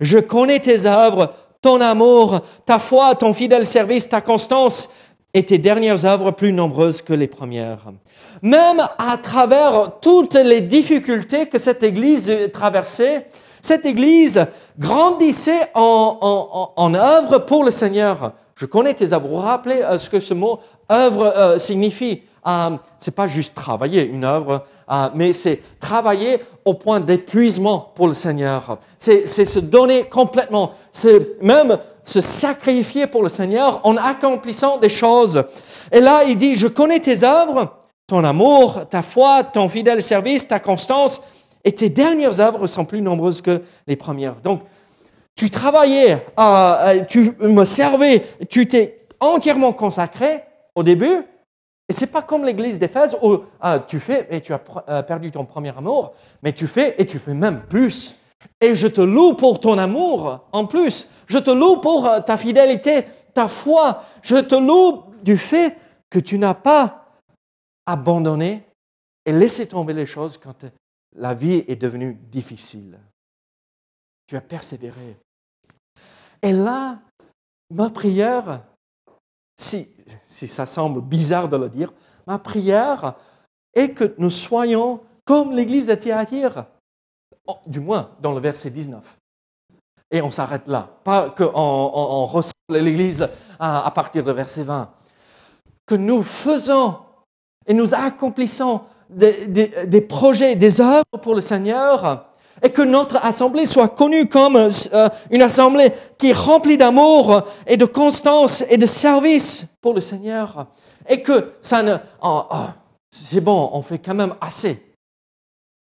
Je 0.00 0.18
connais 0.18 0.58
tes 0.58 0.86
œuvres, 0.86 1.32
ton 1.62 1.80
amour, 1.80 2.40
ta 2.66 2.80
foi, 2.80 3.14
ton 3.14 3.32
fidèle 3.32 3.64
service, 3.64 4.08
ta 4.08 4.20
constance 4.20 4.90
et 5.32 5.46
tes 5.46 5.58
dernières 5.58 6.04
œuvres 6.04 6.32
plus 6.32 6.52
nombreuses 6.52 7.00
que 7.00 7.12
les 7.12 7.28
premières. 7.28 7.92
Même 8.42 8.82
à 8.98 9.16
travers 9.18 10.00
toutes 10.00 10.34
les 10.34 10.62
difficultés 10.62 11.46
que 11.46 11.58
cette 11.58 11.84
Église 11.84 12.50
traversait, 12.52 13.28
cette 13.62 13.86
Église 13.86 14.44
grandissait 14.76 15.70
en, 15.74 16.92
œuvre 16.96 17.38
pour 17.38 17.62
le 17.62 17.70
Seigneur. 17.70 18.32
Je 18.56 18.66
connais 18.66 18.94
tes 18.94 19.12
œuvres. 19.12 19.28
Vous 19.28 19.36
vous 19.36 19.42
rappelez 19.42 19.80
euh, 19.80 19.96
ce 19.96 20.10
que 20.10 20.18
ce 20.18 20.34
mot 20.34 20.58
œuvre 20.90 21.32
euh, 21.36 21.58
signifie? 21.58 22.22
Euh, 22.46 22.70
C'est 22.98 23.14
pas 23.14 23.26
juste 23.26 23.54
travailler 23.54 24.04
une 24.04 24.24
œuvre, 24.24 24.64
euh, 24.90 25.08
mais 25.14 25.32
c'est 25.32 25.62
travailler 25.78 26.40
au 26.64 26.74
point 26.74 27.00
d'épuisement 27.00 27.92
pour 27.94 28.08
le 28.08 28.14
Seigneur. 28.14 28.78
C'est 28.98 29.26
se 29.26 29.58
donner 29.58 30.04
complètement. 30.04 30.72
C'est 30.90 31.42
même 31.42 31.78
se 32.04 32.20
sacrifier 32.20 33.06
pour 33.06 33.22
le 33.22 33.28
Seigneur 33.28 33.80
en 33.84 33.96
accomplissant 33.96 34.78
des 34.78 34.88
choses. 34.88 35.44
Et 35.92 36.00
là, 36.00 36.24
il 36.24 36.36
dit, 36.36 36.56
je 36.56 36.66
connais 36.66 37.00
tes 37.00 37.24
œuvres, 37.24 37.76
ton 38.06 38.24
amour, 38.24 38.80
ta 38.90 39.02
foi, 39.02 39.44
ton 39.44 39.68
fidèle 39.68 40.02
service, 40.02 40.48
ta 40.48 40.58
constance, 40.58 41.20
et 41.64 41.72
tes 41.72 41.90
dernières 41.90 42.40
œuvres 42.40 42.66
sont 42.66 42.84
plus 42.84 43.02
nombreuses 43.02 43.42
que 43.42 43.62
les 43.86 43.96
premières. 43.96 44.36
Donc, 44.36 44.62
tu 45.36 45.50
travaillais, 45.50 46.24
euh, 46.38 47.04
tu 47.08 47.32
me 47.40 47.64
servais, 47.64 48.24
tu 48.48 48.66
t'es 48.66 49.06
entièrement 49.20 49.72
consacré 49.72 50.42
au 50.74 50.82
début. 50.82 51.24
Et 51.90 51.92
c'est 51.92 52.06
pas 52.06 52.22
comme 52.22 52.44
l'église 52.44 52.78
d'Éphèse 52.78 53.16
où 53.20 53.40
euh, 53.64 53.80
tu 53.80 53.98
fais 53.98 54.28
et 54.30 54.40
tu 54.40 54.52
as 54.52 54.62
euh, 54.88 55.02
perdu 55.02 55.32
ton 55.32 55.44
premier 55.44 55.76
amour, 55.76 56.14
mais 56.40 56.52
tu 56.52 56.68
fais 56.68 56.94
et 56.98 57.04
tu 57.04 57.18
fais 57.18 57.34
même 57.34 57.66
plus. 57.66 58.14
Et 58.60 58.76
je 58.76 58.86
te 58.86 59.00
loue 59.00 59.34
pour 59.34 59.58
ton 59.58 59.76
amour 59.76 60.46
en 60.52 60.66
plus. 60.66 61.08
Je 61.26 61.38
te 61.38 61.50
loue 61.50 61.80
pour 61.80 62.08
ta 62.24 62.38
fidélité, 62.38 63.06
ta 63.34 63.48
foi. 63.48 64.04
Je 64.22 64.36
te 64.36 64.54
loue 64.54 65.02
du 65.24 65.36
fait 65.36 65.76
que 66.08 66.20
tu 66.20 66.38
n'as 66.38 66.54
pas 66.54 67.08
abandonné 67.86 68.62
et 69.26 69.32
laissé 69.32 69.66
tomber 69.66 69.92
les 69.92 70.06
choses 70.06 70.38
quand 70.38 70.66
la 71.16 71.34
vie 71.34 71.64
est 71.66 71.74
devenue 71.74 72.14
difficile. 72.30 73.00
Tu 74.28 74.36
as 74.36 74.40
persévéré. 74.40 75.16
Et 76.40 76.52
là, 76.52 77.00
ma 77.68 77.90
prière, 77.90 78.62
si, 79.60 79.88
si 80.24 80.48
ça 80.48 80.66
semble 80.66 81.00
bizarre 81.00 81.48
de 81.48 81.56
le 81.56 81.68
dire, 81.68 81.92
ma 82.26 82.38
prière 82.38 83.14
est 83.74 83.90
que 83.90 84.14
nous 84.18 84.30
soyons 84.30 85.00
comme 85.24 85.52
l'église 85.52 85.86
de 85.86 85.94
Thyatire, 85.94 86.64
oh, 87.46 87.58
du 87.66 87.80
moins 87.80 88.10
dans 88.20 88.32
le 88.32 88.40
verset 88.40 88.70
19. 88.70 89.18
Et 90.10 90.22
on 90.22 90.30
s'arrête 90.30 90.66
là, 90.66 90.88
pas 91.04 91.30
qu'on 91.30 91.52
on, 91.54 92.26
ressemble 92.26 92.52
l'église 92.70 93.28
à, 93.58 93.86
à 93.86 93.90
partir 93.92 94.24
de 94.24 94.32
verset 94.32 94.64
20. 94.64 94.90
Que 95.86 95.94
nous 95.94 96.22
faisons 96.22 96.96
et 97.66 97.74
nous 97.74 97.94
accomplissons 97.94 98.82
des, 99.10 100.00
projets, 100.00 100.56
des 100.56 100.80
œuvres 100.80 101.04
pour 101.22 101.34
le 101.34 101.40
Seigneur, 101.40 102.26
et 102.62 102.70
que 102.70 102.82
notre 102.82 103.16
assemblée 103.24 103.66
soit 103.66 103.88
connue 103.88 104.28
comme 104.28 104.56
euh, 104.56 105.08
une 105.30 105.42
assemblée 105.42 105.92
qui 106.18 106.30
est 106.30 106.36
remplie 106.36 106.76
d'amour 106.76 107.42
et 107.66 107.76
de 107.76 107.84
constance 107.84 108.64
et 108.68 108.76
de 108.76 108.86
service 108.86 109.66
pour 109.80 109.94
le 109.94 110.00
Seigneur, 110.00 110.66
et 111.08 111.22
que 111.22 111.52
ça 111.60 111.82
ne, 111.82 111.96
oh, 112.22 112.42
oh, 112.50 112.66
c'est 113.10 113.40
bon, 113.40 113.70
on 113.72 113.82
fait 113.82 113.98
quand 113.98 114.14
même 114.14 114.34
assez, 114.40 114.94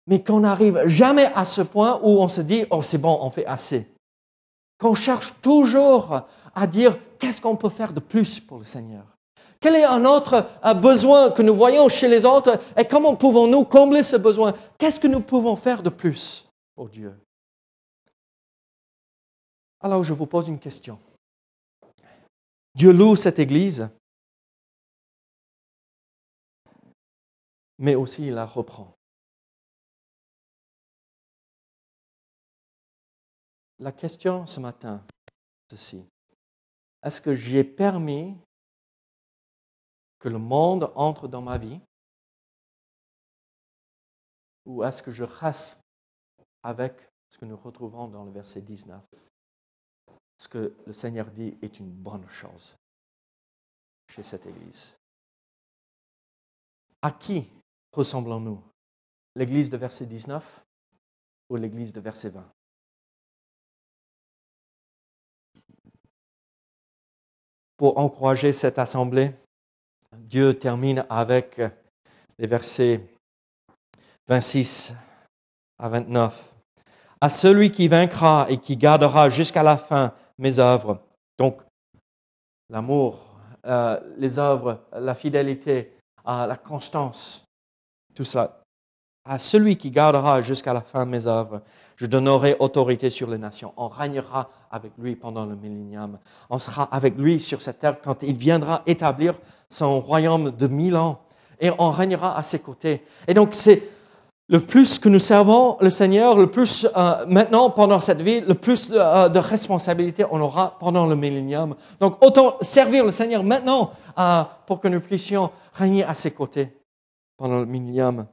mais 0.07 0.22
qu'on 0.22 0.40
n'arrive 0.40 0.87
jamais 0.87 1.31
à 1.35 1.44
ce 1.44 1.62
point 1.62 2.00
où 2.03 2.20
on 2.20 2.29
se 2.29 2.40
dit, 2.40 2.64
oh 2.70 2.83
c'est 2.83 2.98
bon, 2.98 3.18
on 3.20 3.31
fait 3.31 3.46
assez, 3.46 3.87
qu'on 4.79 4.94
cherche 4.94 5.35
toujours 5.42 6.22
à 6.55 6.66
dire 6.66 6.96
qu'est-ce 7.18 7.40
qu'on 7.40 7.57
peut 7.57 7.70
faire 7.70 7.92
de 7.92 8.00
plus 8.00 8.40
pour 8.40 8.59
le 8.59 8.64
Seigneur? 8.64 9.05
Quel 9.61 9.77
est 9.77 9.85
un 9.85 10.05
autre 10.05 10.46
euh, 10.62 10.74
besoin 10.74 11.31
que 11.31 11.40
nous 11.40 11.55
voyons 11.55 11.88
chez 11.88 12.07
les 12.07 12.27
autres? 12.27 12.59
Et 12.77 12.85
comment 12.85 13.16
pouvons-nous 13.16 13.64
combler 13.64 14.03
ce 14.03 14.16
besoin? 14.16 14.53
Qu'est-ce 14.77 15.00
que 15.00 15.07
nous 15.07 15.20
pouvons 15.20 15.57
faire 15.57 15.83
de 15.83 15.88
plus? 15.88 16.46
Pour 16.75 16.89
Dieu 16.89 17.19
Alors 19.81 20.03
je 20.03 20.13
vous 20.13 20.27
pose 20.27 20.49
une 20.49 20.59
question. 20.59 21.01
Dieu 22.75 22.93
loue 22.93 23.15
cette 23.15 23.39
Église, 23.39 23.89
mais 27.79 27.95
aussi 27.95 28.27
il 28.27 28.35
la 28.35 28.47
reprend. 28.47 28.97
La 33.79 33.93
question 33.93 34.47
ce 34.47 34.61
matin, 34.61 35.05
ceci. 35.71 36.05
Est-ce 37.03 37.21
que 37.21 37.35
j'ai 37.35 37.63
permis 37.63 38.37
que 40.19 40.29
le 40.29 40.39
monde 40.39 40.91
entre 40.95 41.29
dans 41.29 41.43
ma 41.43 41.59
vie? 41.59 41.81
Ou 44.65 44.83
est-ce 44.83 45.03
que 45.03 45.11
je 45.11 45.25
reste 45.25 45.84
avec 46.64 47.09
ce 47.29 47.38
que 47.38 47.44
nous 47.44 47.57
retrouvons 47.57 48.09
dans 48.09 48.24
le 48.24 48.33
verset 48.33 48.62
19 48.62 49.03
Ce 50.38 50.48
que 50.48 50.74
le 50.87 50.92
Seigneur 50.92 51.31
dit 51.31 51.57
est 51.62 51.79
une 51.79 51.90
bonne 51.90 52.27
chose 52.29 52.77
chez 54.09 54.22
cette 54.22 54.46
Église. 54.46 54.96
À 57.03 57.12
qui 57.12 57.48
ressemblons-nous? 57.92 58.62
L'Église 59.37 59.70
de 59.70 59.77
verset 59.77 60.07
19 60.07 60.64
ou 61.50 61.57
l'Église 61.57 61.92
de 61.92 62.00
verset 62.00 62.31
20 62.31 62.50
Pour 67.77 67.98
encourager 67.98 68.53
cette 68.53 68.79
assemblée, 68.79 69.35
Dieu 70.16 70.57
termine 70.57 71.05
avec 71.11 71.61
les 72.38 72.46
versets 72.46 73.05
26 74.29 74.94
à 75.79 75.88
29. 75.88 76.54
À 77.25 77.31
celui 77.31 77.73
qui 77.73 77.89
vaincra 77.89 78.45
et 78.51 78.59
qui 78.59 78.77
gardera 78.77 79.31
jusqu'à 79.31 79.63
la 79.63 79.79
fin 79.79 80.13
mes 80.37 80.59
œuvres, 80.59 80.99
donc 81.39 81.63
l'amour, 82.69 83.19
euh, 83.67 83.99
les 84.19 84.39
œuvres, 84.39 84.83
la 84.93 85.15
fidélité, 85.15 85.95
euh, 86.29 86.45
la 86.45 86.57
constance, 86.59 87.47
tout 88.15 88.25
ça. 88.25 88.61
À 89.25 89.39
celui 89.39 89.79
qui 89.79 89.91
gardera 89.91 90.43
jusqu'à 90.43 90.75
la 90.75 90.83
fin 90.83 91.07
mes 91.07 91.27
œuvres, 91.27 91.63
je 91.97 92.05
donnerai 92.05 92.57
autorité 92.59 93.09
sur 93.09 93.31
les 93.31 93.39
nations. 93.39 93.73
On 93.79 93.89
régnera 93.89 94.51
avec 94.71 94.93
lui 94.99 95.17
pendant 95.17 95.47
le 95.47 95.57
millénium. 95.57 96.19
On 96.51 96.59
sera 96.59 96.95
avec 96.95 97.17
lui 97.17 97.41
sur 97.41 97.63
cette 97.63 97.79
terre 97.79 98.03
quand 98.03 98.23
il 98.23 98.37
viendra 98.37 98.83
établir 98.85 99.33
son 99.71 99.99
royaume 99.99 100.51
de 100.51 100.67
mille 100.67 100.97
ans. 100.97 101.23
et 101.59 101.71
on 101.79 101.91
régnera 101.91 102.37
à 102.37 102.43
ses 102.43 102.59
côtés. 102.59 103.03
Et 103.27 103.33
donc 103.33 103.55
c'est 103.55 103.93
le 104.48 104.61
plus 104.61 104.98
que 104.98 105.09
nous 105.09 105.18
servons 105.18 105.78
le 105.80 105.90
Seigneur, 105.90 106.37
le 106.37 106.50
plus 106.50 106.87
euh, 106.96 107.26
maintenant 107.26 107.70
pendant 107.70 108.00
cette 108.00 108.20
vie, 108.20 108.40
le 108.40 108.54
plus 108.54 108.90
de, 108.90 108.98
euh, 108.98 109.28
de 109.28 109.38
responsabilité 109.38 110.24
on 110.30 110.40
aura 110.40 110.78
pendant 110.78 111.07
le 111.07 111.16
millénium. 111.16 111.76
Donc 111.98 112.22
autant 112.22 112.59
servir 112.61 113.04
le 113.04 113.11
Seigneur 113.11 113.42
maintenant 113.42 113.92
euh, 114.18 114.44
pour 114.66 114.80
que 114.80 114.88
nous 114.88 115.00
puissions 115.00 115.50
régner 115.72 116.04
à 116.04 116.14
ses 116.14 116.33
côtés 116.33 116.76
pendant 117.37 117.61
le 117.61 117.66
millénium. 117.66 118.26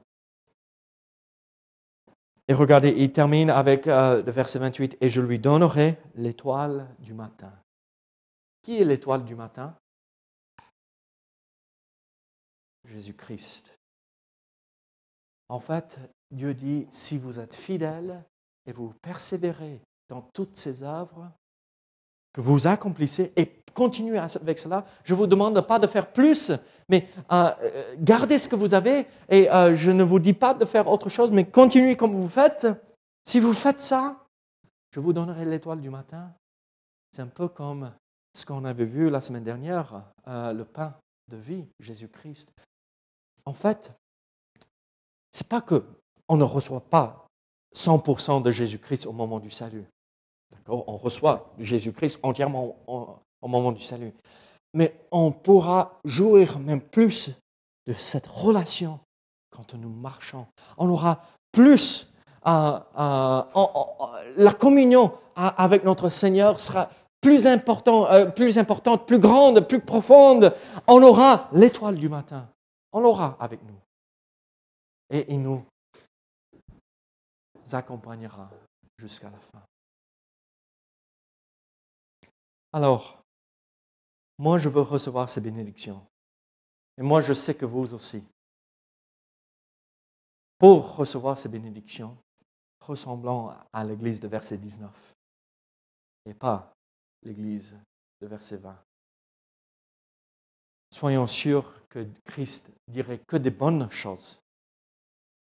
Et 2.48 2.54
regardez, 2.54 2.92
il 2.96 3.12
termine 3.12 3.50
avec 3.50 3.86
le 3.86 4.30
verset 4.30 4.58
28, 4.58 4.98
et 5.00 5.08
je 5.08 5.20
lui 5.20 5.38
donnerai 5.38 5.96
l'étoile 6.16 6.88
du 6.98 7.14
matin. 7.14 7.52
Qui 8.62 8.82
est 8.82 8.84
l'étoile 8.84 9.24
du 9.24 9.36
matin? 9.36 9.74
Jésus-Christ. 12.84 13.78
En 15.52 15.60
fait, 15.60 15.98
Dieu 16.30 16.54
dit, 16.54 16.86
si 16.88 17.18
vous 17.18 17.38
êtes 17.38 17.54
fidèles 17.54 18.24
et 18.64 18.72
vous 18.72 18.94
persévérez 19.02 19.82
dans 20.08 20.22
toutes 20.32 20.56
ces 20.56 20.82
œuvres, 20.82 21.30
que 22.32 22.40
vous 22.40 22.66
accomplissez 22.66 23.34
et 23.36 23.62
continuez 23.74 24.16
avec 24.16 24.58
cela, 24.58 24.86
je 25.04 25.12
ne 25.12 25.18
vous 25.18 25.26
demande 25.26 25.60
pas 25.60 25.78
de 25.78 25.86
faire 25.86 26.10
plus, 26.10 26.52
mais 26.88 27.06
euh, 27.30 27.50
euh, 27.60 27.94
gardez 27.98 28.38
ce 28.38 28.48
que 28.48 28.56
vous 28.56 28.72
avez 28.72 29.06
et 29.28 29.50
euh, 29.50 29.74
je 29.74 29.90
ne 29.90 30.02
vous 30.02 30.20
dis 30.20 30.32
pas 30.32 30.54
de 30.54 30.64
faire 30.64 30.88
autre 30.88 31.10
chose, 31.10 31.30
mais 31.30 31.44
continuez 31.44 31.98
comme 31.98 32.14
vous 32.14 32.30
faites. 32.30 32.66
Si 33.26 33.38
vous 33.38 33.52
faites 33.52 33.82
ça, 33.82 34.24
je 34.94 35.00
vous 35.00 35.12
donnerai 35.12 35.44
l'étoile 35.44 35.82
du 35.82 35.90
matin. 35.90 36.32
C'est 37.14 37.20
un 37.20 37.26
peu 37.26 37.48
comme 37.48 37.92
ce 38.32 38.46
qu'on 38.46 38.64
avait 38.64 38.86
vu 38.86 39.10
la 39.10 39.20
semaine 39.20 39.44
dernière, 39.44 40.02
le 40.26 40.62
pain 40.62 40.94
de 41.28 41.36
vie, 41.36 41.66
Jésus-Christ. 41.78 42.54
En 43.44 43.52
fait, 43.52 43.92
c'est 45.32 45.46
pas 45.46 45.60
que 45.60 45.82
on 46.28 46.36
ne 46.36 46.44
reçoit 46.44 46.80
pas 46.80 47.26
100% 47.74 48.42
de 48.42 48.50
Jésus-Christ 48.50 49.06
au 49.06 49.12
moment 49.12 49.40
du 49.40 49.50
salut. 49.50 49.84
On 50.68 50.96
reçoit 50.96 51.52
Jésus-Christ 51.58 52.20
entièrement 52.22 52.76
au, 52.86 53.48
moment 53.48 53.72
du 53.72 53.80
salut. 53.80 54.12
Mais 54.74 54.94
on 55.10 55.32
pourra 55.32 55.98
jouir 56.04 56.58
même 56.58 56.80
plus 56.80 57.32
de 57.86 57.92
cette 57.92 58.26
relation 58.26 59.00
quand 59.50 59.74
nous 59.74 59.88
marchons. 59.88 60.46
On 60.78 60.88
aura 60.88 61.22
plus 61.50 62.08
la 62.44 63.46
communion 64.58 65.12
avec 65.36 65.84
notre 65.84 66.08
Seigneur 66.08 66.60
sera 66.60 66.90
plus, 67.20 67.46
euh, 67.46 68.26
plus 68.26 68.58
importante, 68.58 69.06
plus 69.06 69.18
grande, 69.18 69.60
plus 69.60 69.80
profonde. 69.80 70.52
On 70.88 71.02
aura 71.02 71.48
l'étoile 71.52 71.96
du 71.96 72.08
matin. 72.08 72.48
On 72.92 73.00
l'aura 73.00 73.36
avec 73.40 73.60
nous. 73.62 73.74
Et 75.12 75.32
il 75.32 75.42
nous 75.42 75.64
accompagnera 77.70 78.50
jusqu'à 78.98 79.30
la 79.30 79.38
fin. 79.38 79.62
Alors, 82.72 83.22
moi, 84.38 84.58
je 84.58 84.68
veux 84.68 84.80
recevoir 84.80 85.28
ces 85.28 85.40
bénédictions. 85.40 86.04
Et 86.98 87.02
moi, 87.02 87.20
je 87.20 87.34
sais 87.34 87.54
que 87.54 87.66
vous 87.66 87.94
aussi. 87.94 88.24
Pour 90.58 90.96
recevoir 90.96 91.36
ces 91.36 91.48
bénédictions, 91.48 92.16
ressemblons 92.80 93.54
à 93.72 93.84
l'église 93.84 94.20
de 94.20 94.28
verset 94.28 94.56
19 94.56 94.90
et 96.24 96.34
pas 96.34 96.72
l'église 97.22 97.76
de 98.20 98.26
verset 98.26 98.56
20. 98.56 98.76
Soyons 100.90 101.26
sûrs 101.26 101.86
que 101.88 102.06
Christ 102.24 102.70
dirait 102.88 103.18
que 103.18 103.36
des 103.36 103.50
bonnes 103.50 103.90
choses 103.90 104.41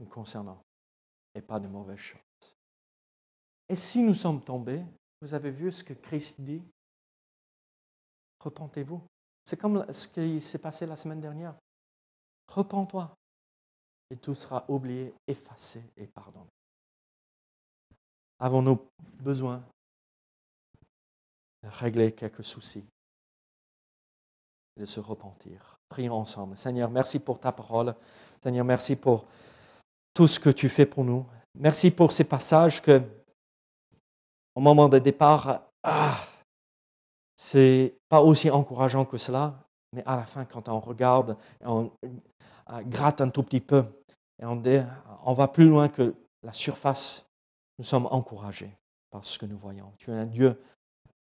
nous 0.00 0.06
concernant 0.06 0.60
et 1.34 1.40
pas 1.40 1.60
de 1.60 1.68
mauvaises 1.68 1.98
choses. 1.98 2.56
Et 3.68 3.76
si 3.76 4.02
nous 4.02 4.14
sommes 4.14 4.42
tombés, 4.42 4.84
vous 5.20 5.32
avez 5.32 5.50
vu 5.50 5.70
ce 5.70 5.84
que 5.84 5.94
Christ 5.94 6.40
dit? 6.40 6.62
Repentez-vous. 8.40 9.00
C'est 9.44 9.56
comme 9.56 9.90
ce 9.92 10.08
qui 10.08 10.40
s'est 10.40 10.58
passé 10.58 10.86
la 10.86 10.96
semaine 10.96 11.20
dernière. 11.20 11.54
Repends-toi 12.48 13.14
et 14.10 14.16
tout 14.16 14.34
sera 14.34 14.64
oublié, 14.68 15.14
effacé 15.26 15.82
et 15.96 16.06
pardonné. 16.06 16.50
Avons-nous 18.40 18.80
besoin 19.20 19.62
de 21.62 21.68
régler 21.68 22.12
quelques 22.12 22.42
soucis 22.42 22.84
et 24.76 24.80
de 24.80 24.86
se 24.86 24.98
repentir? 24.98 25.76
Prions 25.88 26.14
ensemble. 26.14 26.56
Seigneur, 26.56 26.90
merci 26.90 27.18
pour 27.18 27.38
ta 27.38 27.52
parole. 27.52 27.94
Seigneur, 28.42 28.64
merci 28.64 28.96
pour 28.96 29.26
tout 30.14 30.28
ce 30.28 30.40
que 30.40 30.50
tu 30.50 30.68
fais 30.68 30.86
pour 30.86 31.04
nous. 31.04 31.26
Merci 31.54 31.90
pour 31.90 32.12
ces 32.12 32.24
passages 32.24 32.82
que, 32.82 33.02
au 34.54 34.60
moment 34.60 34.88
de 34.88 34.98
départ, 34.98 35.62
ah, 35.82 36.20
c'est 37.36 37.96
pas 38.08 38.20
aussi 38.20 38.50
encourageant 38.50 39.04
que 39.04 39.18
cela, 39.18 39.54
mais 39.92 40.02
à 40.06 40.16
la 40.16 40.26
fin, 40.26 40.44
quand 40.44 40.68
on 40.68 40.80
regarde, 40.80 41.36
on 41.62 41.90
euh, 42.04 42.82
gratte 42.82 43.20
un 43.20 43.30
tout 43.30 43.42
petit 43.42 43.60
peu, 43.60 43.84
et 44.40 44.44
on, 44.44 44.62
on 45.24 45.34
va 45.34 45.48
plus 45.48 45.68
loin 45.68 45.88
que 45.88 46.14
la 46.42 46.52
surface, 46.52 47.26
nous 47.78 47.84
sommes 47.84 48.06
encouragés 48.06 48.76
par 49.10 49.24
ce 49.24 49.38
que 49.38 49.46
nous 49.46 49.58
voyons. 49.58 49.92
Tu 49.98 50.10
es 50.10 50.14
un 50.14 50.26
Dieu 50.26 50.60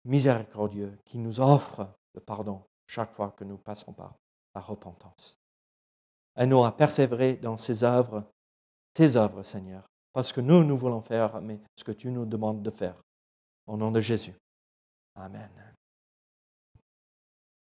miséricordieux 0.05 0.97
qui 1.05 1.17
nous 1.17 1.39
offre 1.39 1.87
le 2.13 2.21
pardon 2.21 2.61
chaque 2.87 3.11
fois 3.11 3.31
que 3.31 3.43
nous 3.43 3.57
passons 3.57 3.93
par 3.93 4.15
la 4.53 4.61
repentance. 4.61 5.37
Aide-nous 6.37 6.63
à 6.63 6.75
persévérer 6.75 7.33
dans 7.35 7.57
ces 7.57 7.83
œuvres, 7.83 8.23
tes 8.95 9.15
œuvres, 9.15 9.43
Seigneur, 9.43 9.87
parce 10.13 10.33
que 10.33 10.41
nous, 10.41 10.63
nous 10.63 10.77
voulons 10.77 11.01
faire, 11.01 11.39
mais 11.41 11.59
ce 11.75 11.83
que 11.83 11.91
tu 11.91 12.09
nous 12.09 12.25
demandes 12.25 12.63
de 12.63 12.71
faire. 12.71 12.95
Au 13.67 13.77
nom 13.77 13.91
de 13.91 14.01
Jésus. 14.01 14.33
Amen. 15.15 15.74